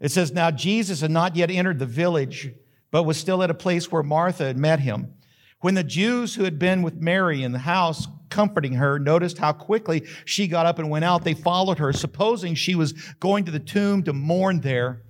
[0.00, 2.52] It says, Now Jesus had not yet entered the village,
[2.90, 5.14] but was still at a place where Martha had met him.
[5.60, 9.52] When the Jews who had been with Mary in the house comforting her noticed how
[9.52, 13.52] quickly she got up and went out, they followed her, supposing she was going to
[13.52, 15.02] the tomb to mourn there.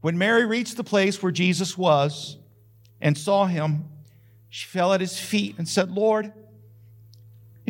[0.00, 2.38] When Mary reached the place where Jesus was
[3.00, 3.86] and saw him,
[4.48, 6.32] she fell at his feet and said, Lord,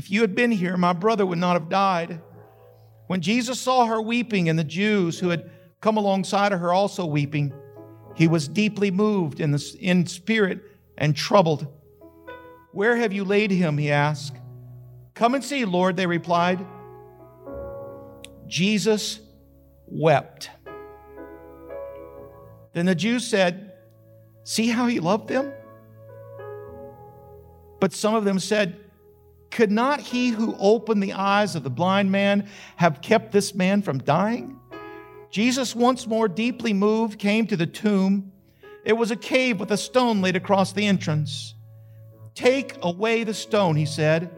[0.05, 2.21] if you had been here, my brother would not have died.
[3.07, 5.51] When Jesus saw her weeping and the Jews who had
[5.81, 7.55] come alongside of her also weeping,
[8.15, 10.61] he was deeply moved in, the, in spirit
[10.99, 11.67] and troubled.
[12.73, 13.79] Where have you laid him?
[13.79, 14.37] He asked.
[15.15, 16.67] Come and see, Lord, they replied.
[18.47, 19.21] Jesus
[19.87, 20.51] wept.
[22.75, 23.73] Then the Jews said,
[24.43, 25.51] See how he loved them?
[27.81, 28.84] But some of them said,
[29.55, 33.83] Could not he who opened the eyes of the blind man have kept this man
[33.83, 34.59] from dying?
[35.31, 38.33] Jesus, once more deeply moved, came to the tomb.
[38.85, 41.55] It was a cave with a stone laid across the entrance.
[42.35, 44.29] Take away the stone, he said.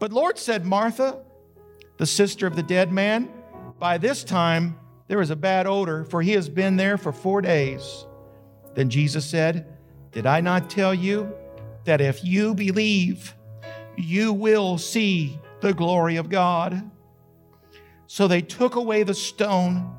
[0.00, 1.20] But Lord, said Martha,
[1.98, 3.28] the sister of the dead man,
[3.78, 4.76] by this time
[5.06, 8.04] there is a bad odor, for he has been there for four days.
[8.74, 9.78] Then Jesus said,
[10.10, 11.32] Did I not tell you
[11.84, 13.32] that if you believe,
[13.96, 16.90] you will see the glory of God?
[18.06, 19.96] So they took away the stone.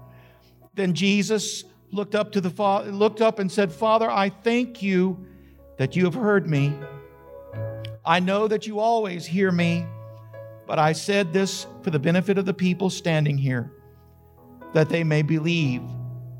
[0.74, 5.26] Then Jesus looked up to the father, looked up and said, "Father, I thank you
[5.78, 6.74] that you have heard me.
[8.06, 9.86] I know that you always hear me,
[10.68, 13.72] but I said this for the benefit of the people standing here,
[14.74, 15.82] that they may believe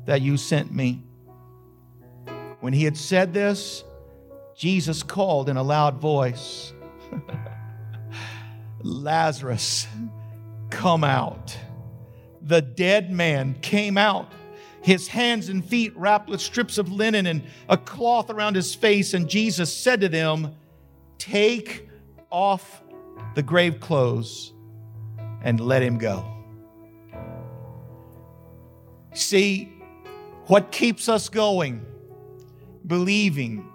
[0.04, 1.02] that you sent me."
[2.60, 3.84] When he had said this,
[4.56, 6.72] Jesus called in a loud voice,
[8.82, 9.86] Lazarus,
[10.70, 11.56] come out
[12.46, 14.32] the dead man came out,
[14.80, 19.14] his hands and feet wrapped with strips of linen and a cloth around his face.
[19.14, 20.54] And Jesus said to them,
[21.18, 21.88] Take
[22.30, 22.82] off
[23.34, 24.52] the grave clothes
[25.42, 26.24] and let him go.
[29.12, 29.72] See,
[30.46, 31.84] what keeps us going,
[32.86, 33.72] believing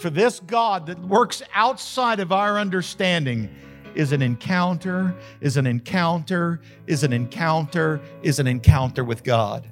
[0.00, 3.54] for this God that works outside of our understanding
[3.94, 9.70] is an encounter, is an encounter, is an encounter, is an encounter with God.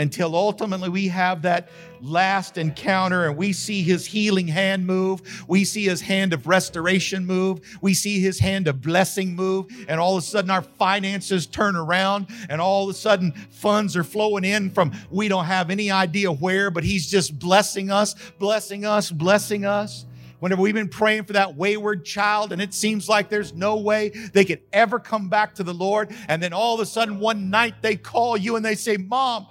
[0.00, 1.68] Until ultimately we have that
[2.00, 5.44] last encounter and we see his healing hand move.
[5.46, 7.60] We see his hand of restoration move.
[7.82, 9.66] We see his hand of blessing move.
[9.88, 13.94] And all of a sudden our finances turn around and all of a sudden funds
[13.94, 18.14] are flowing in from we don't have any idea where, but he's just blessing us,
[18.38, 20.06] blessing us, blessing us
[20.40, 24.08] whenever we've been praying for that wayward child and it seems like there's no way
[24.32, 26.10] they could ever come back to the Lord.
[26.28, 29.46] And then all of a sudden, one night they call you and they say, Mom,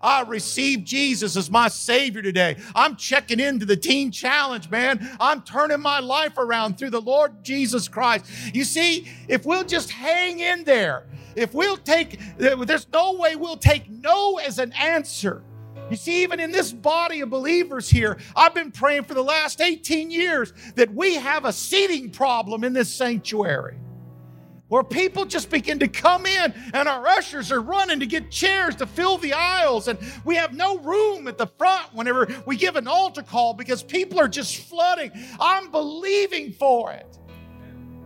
[0.00, 2.56] I received Jesus as my Savior today.
[2.74, 5.16] I'm checking into the Teen Challenge, man.
[5.20, 8.26] I'm turning my life around through the Lord Jesus Christ.
[8.54, 11.06] You see, if we'll just hang in there,
[11.36, 15.42] if we'll take, there's no way we'll take no as an answer.
[15.90, 19.60] You see, even in this body of believers here, I've been praying for the last
[19.60, 23.78] 18 years that we have a seating problem in this sanctuary
[24.68, 28.76] where people just begin to come in and our ushers are running to get chairs
[28.76, 32.76] to fill the aisles and we have no room at the front whenever we give
[32.76, 35.10] an altar call because people are just flooding.
[35.40, 37.18] I'm believing for it.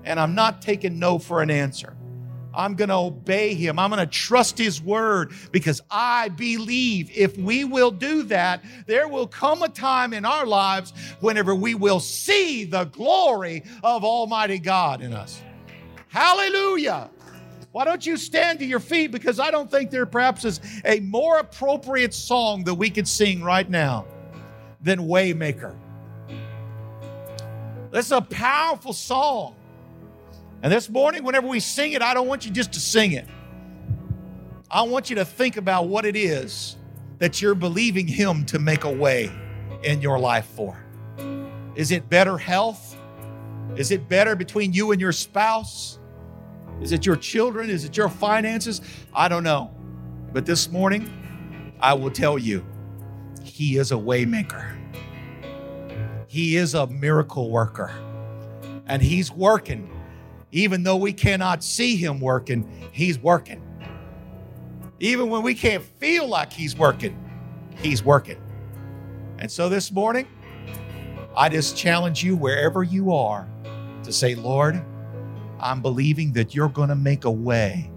[0.05, 1.97] And I'm not taking no for an answer.
[2.55, 3.79] I'm going to obey him.
[3.79, 9.09] I'm going to trust his word because I believe if we will do that, there
[9.09, 14.59] will come a time in our lives whenever we will see the glory of Almighty
[14.59, 15.41] God in us.
[16.13, 17.09] Hallelujah.
[17.71, 19.13] Why don't you stand to your feet?
[19.13, 23.43] Because I don't think there perhaps is a more appropriate song that we could sing
[23.43, 24.05] right now
[24.83, 25.75] than Waymaker.
[27.91, 29.57] That's a powerful song.
[30.63, 33.27] And this morning, whenever we sing it, I don't want you just to sing it.
[34.71, 36.77] I want you to think about what it is
[37.21, 39.33] that you're believing Him to make a way
[39.83, 40.85] in your life for.
[41.75, 42.99] Is it better health?
[43.77, 45.99] Is it better between you and your spouse?
[46.83, 47.71] Is it your children?
[47.71, 48.81] Is it your finances?
[49.15, 49.75] I don't know.
[50.33, 51.11] But this morning,
[51.81, 52.65] I will tell you,
[53.43, 54.77] He is a waymaker.
[56.27, 57.91] He is a miracle worker.
[58.87, 59.89] And He's working
[60.53, 63.63] even though we cannot see Him working, He's working.
[65.01, 67.19] Even when we can't feel like He's working,
[67.77, 68.41] He's working.
[69.39, 70.29] And so this morning,
[71.35, 73.49] I just challenge you wherever you are
[74.05, 74.85] to say, Lord,
[75.63, 77.91] I'm believing that you're going to make a way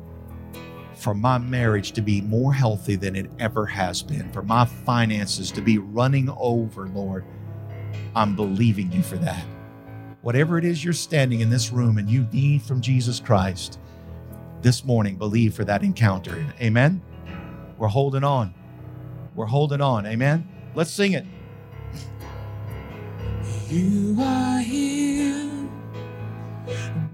[0.93, 5.51] for my marriage to be more healthy than it ever has been, for my finances
[5.51, 7.25] to be running over, Lord.
[8.15, 9.45] I'm believing you for that
[10.25, 13.77] whatever it is you're standing in this room and you need from Jesus Christ,
[14.63, 16.43] this morning, believe for that encounter.
[16.59, 16.99] Amen.
[17.77, 18.51] We're holding on.
[19.35, 20.07] We're holding on.
[20.07, 20.49] Amen.
[20.73, 21.25] Let's sing it.
[23.69, 25.14] You are here,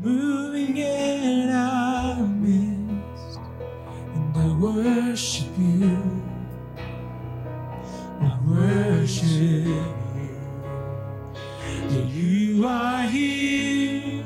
[0.01, 3.39] moving in our midst,
[4.15, 6.23] and I worship you.
[8.19, 9.21] I worship
[9.63, 10.01] you
[11.91, 14.23] You are here,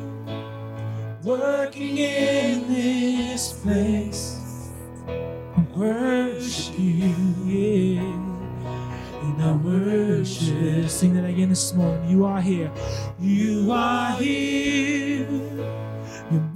[1.23, 4.71] working in this place.
[5.07, 7.15] I worship you,
[7.45, 8.01] yeah.
[9.21, 10.89] And I worship.
[10.89, 12.09] Sing that again this morning.
[12.09, 12.71] You are here.
[13.19, 15.04] You are here.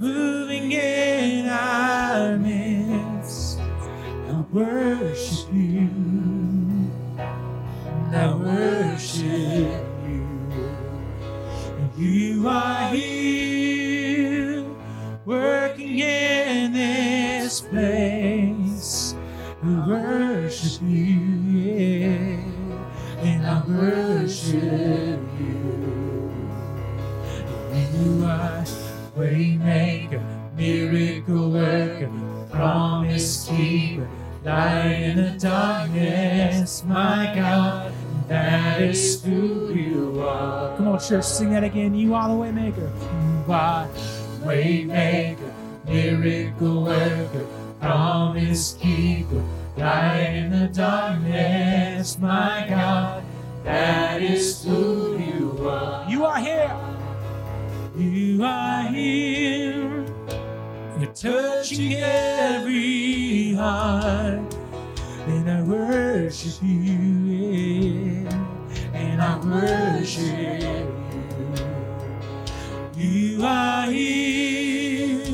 [0.00, 3.60] Moving in our midst.
[3.60, 4.99] I worship
[34.50, 37.92] light in the darkness, my God.
[38.26, 40.76] That is who you are.
[40.76, 41.94] Come on, church, sing that again.
[41.94, 42.90] You are the waymaker.
[43.46, 43.88] You are
[44.42, 45.52] waymaker,
[45.86, 47.46] miracle worker,
[47.80, 49.42] promise keeper,
[49.76, 53.22] light in the darkness, my God.
[53.62, 56.10] That is who you are.
[56.10, 56.76] You are here.
[57.96, 60.09] You are here.
[61.00, 64.54] You're touching every heart
[65.28, 68.28] and I worship you, yeah,
[68.92, 70.92] and I worship you.
[72.96, 75.24] You are here,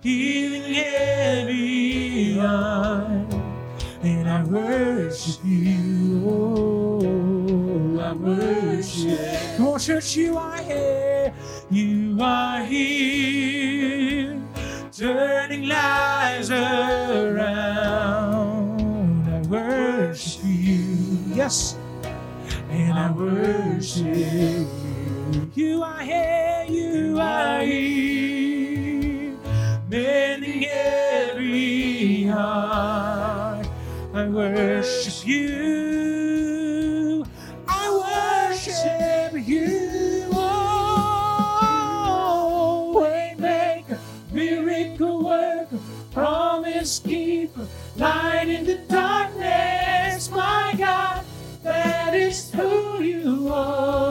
[0.00, 3.34] healing every heart,
[4.02, 6.22] and I worship you.
[6.26, 9.58] Oh, I worship.
[9.58, 11.34] Come on, church, you are here,
[11.70, 13.57] you are here,
[14.98, 17.38] turning lives around
[19.28, 20.82] I worship you.
[21.34, 21.76] Yes.
[22.68, 24.66] And I worship you.
[25.54, 29.36] You are here, you are here.
[29.88, 33.68] Mending every heart.
[34.12, 36.07] I worship you.
[46.88, 47.66] Promise keeper,
[47.96, 51.24] light in the darkness, my God,
[51.62, 54.07] that is who you are.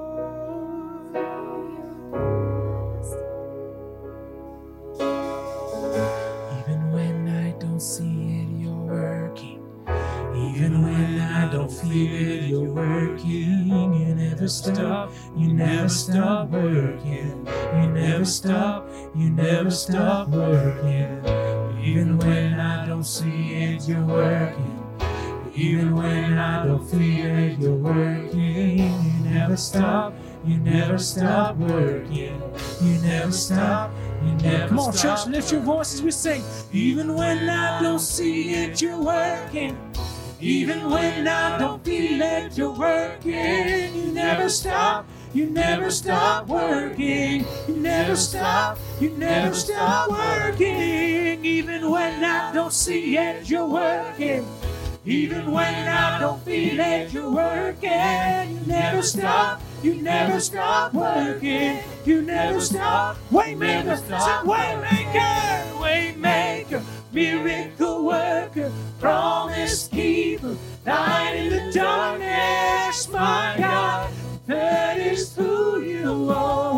[6.59, 9.61] Even when I don't see it, you're working.
[10.47, 13.93] Even when I don't feel it, you're working.
[13.95, 17.47] You never stop, you never stop working.
[17.77, 21.23] You never stop, you never stop working.
[21.81, 24.74] Even when I don't see it, you're working.
[25.57, 28.77] Even when I don't feel it, you're working.
[28.77, 30.13] You never stop,
[30.45, 32.41] you never stop working.
[32.81, 33.91] You never stop,
[34.21, 35.17] you never Come on, stop.
[35.17, 36.43] church, lift your voices, we sing.
[36.73, 39.77] Even when I don't see it, you're working.
[40.41, 43.95] Even when I don't feel it, you're working.
[43.95, 45.05] You never stop.
[45.33, 47.45] You never stop working.
[47.67, 48.77] You never stop.
[48.99, 51.45] You never stop working.
[51.45, 54.45] Even when I don't see it, you're working.
[55.07, 57.91] Even when I don't feel it, you're working.
[57.91, 59.61] You never stop.
[59.83, 61.77] You never stop working.
[62.05, 63.17] You never stop.
[63.31, 63.99] Waymaker,
[64.41, 74.11] waymaker, waymaker, miracle worker, promise keeper, light in the darkness, my God.
[74.47, 76.73] That is who you are.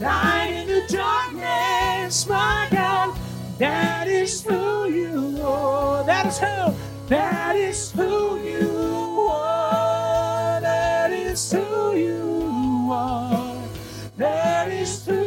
[0.00, 3.16] Light in the darkness, my God.
[3.58, 6.04] That is who you are.
[6.04, 6.74] That is who.
[7.08, 10.60] That is who you are.
[10.60, 13.56] That is who you are.
[14.16, 15.25] That is who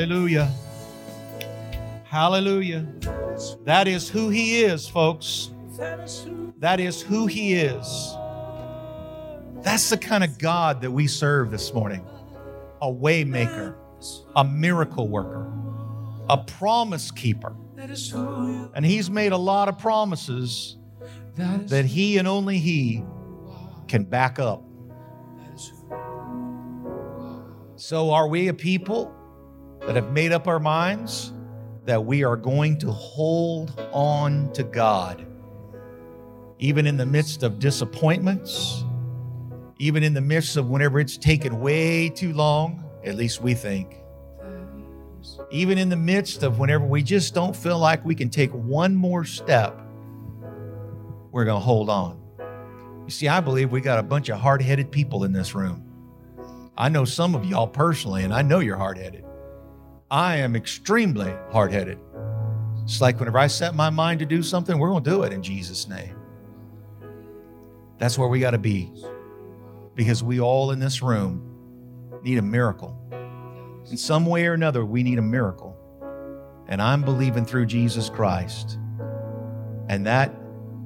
[0.00, 0.50] Hallelujah.
[2.04, 2.86] Hallelujah.
[3.64, 5.50] That is who He is, folks.
[6.58, 8.16] That is who He is.
[9.56, 12.02] That's the kind of God that we serve this morning
[12.80, 13.74] a waymaker,
[14.36, 15.52] a miracle worker,
[16.30, 17.54] a promise keeper.
[18.74, 20.78] And He's made a lot of promises
[21.36, 23.04] that He and only He
[23.86, 24.64] can back up.
[27.76, 29.14] So, are we a people
[29.90, 31.32] that have made up our minds
[31.84, 35.26] that we are going to hold on to God,
[36.60, 38.84] even in the midst of disappointments,
[39.80, 43.96] even in the midst of whenever it's taken way too long, at least we think,
[45.50, 48.94] even in the midst of whenever we just don't feel like we can take one
[48.94, 49.76] more step
[51.32, 52.16] we're going to hold on.
[53.06, 55.84] You see, I believe we got a bunch of hard headed people in this room.
[56.78, 59.24] I know some of y'all personally, and I know you're hard headed.
[60.10, 61.98] I am extremely hard headed.
[62.82, 65.32] It's like whenever I set my mind to do something, we're going to do it
[65.32, 66.16] in Jesus' name.
[67.98, 68.92] That's where we got to be
[69.94, 71.46] because we all in this room
[72.22, 72.96] need a miracle.
[73.90, 75.76] In some way or another, we need a miracle.
[76.66, 78.78] And I'm believing through Jesus Christ.
[79.88, 80.34] And that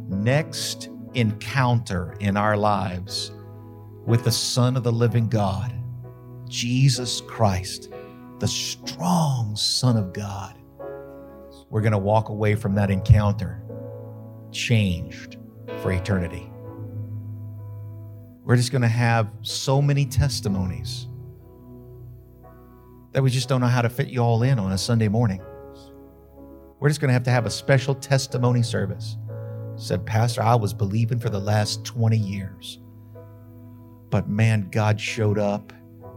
[0.08, 3.30] next encounter in our lives
[4.04, 5.72] with the Son of the living God,
[6.48, 7.90] Jesus Christ,
[8.40, 10.56] the strong Son of God,
[11.70, 13.62] we're going to walk away from that encounter
[14.52, 15.38] changed
[15.82, 16.50] for eternity.
[18.44, 21.08] We're just going to have so many testimonies
[23.12, 25.40] that we just don't know how to fit you all in on a Sunday morning.
[26.80, 29.16] We're just going to have to have a special testimony service
[29.76, 32.78] said, Pastor, I was believing for the last 20 years.
[34.10, 35.72] But man, God showed up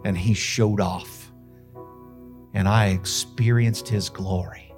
[0.06, 1.27] and he showed off.
[2.54, 4.74] And I experienced his glory.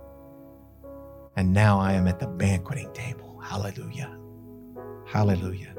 [1.35, 3.39] And now I am at the banqueting table.
[3.39, 4.17] Hallelujah.
[5.05, 5.75] Hallelujah.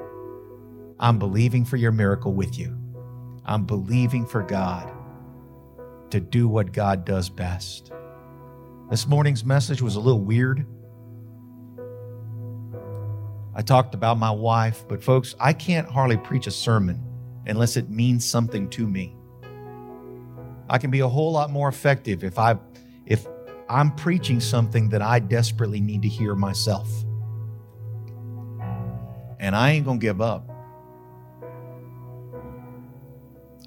[0.98, 2.76] I'm believing for your miracle with you.
[3.44, 4.92] I'm believing for God
[6.10, 7.92] to do what God does best.
[8.90, 10.66] This morning's message was a little weird.
[13.54, 17.02] I talked about my wife, but folks, I can't hardly preach a sermon
[17.46, 19.16] unless it means something to me.
[20.70, 22.56] I can be a whole lot more effective if I
[23.04, 23.26] if
[23.68, 26.88] I'm preaching something that I desperately need to hear myself.
[29.40, 30.48] And I ain't going to give up.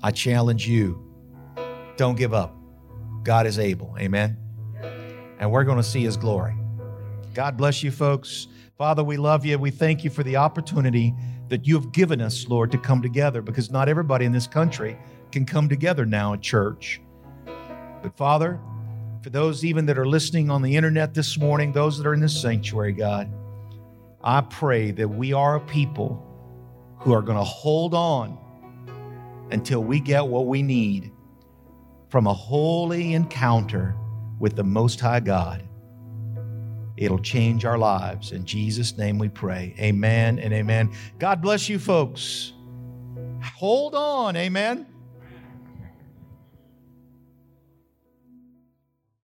[0.01, 1.04] I challenge you
[1.97, 2.56] don't give up.
[3.24, 3.95] God is able.
[3.99, 4.38] Amen.
[5.39, 6.56] And we're going to see his glory.
[7.34, 8.47] God bless you, folks.
[8.78, 9.58] Father, we love you.
[9.58, 11.14] We thank you for the opportunity
[11.49, 14.97] that you have given us, Lord, to come together because not everybody in this country
[15.34, 17.02] can come together now at church.
[18.04, 18.60] But Father,
[19.24, 22.20] for those even that are listening on the internet this morning, those that are in
[22.20, 23.34] this sanctuary, God,
[24.24, 26.24] I pray that we are a people
[27.00, 28.38] who are going to hold on
[29.52, 31.12] until we get what we need
[32.10, 33.96] from a holy encounter
[34.40, 35.68] with the Most High God.
[36.96, 38.34] It'll change our lives.
[38.34, 39.74] In Jesus' name we pray.
[39.80, 40.94] Amen and amen.
[41.18, 42.54] God bless you, folks.
[43.42, 44.36] Hold on.
[44.36, 44.93] Amen.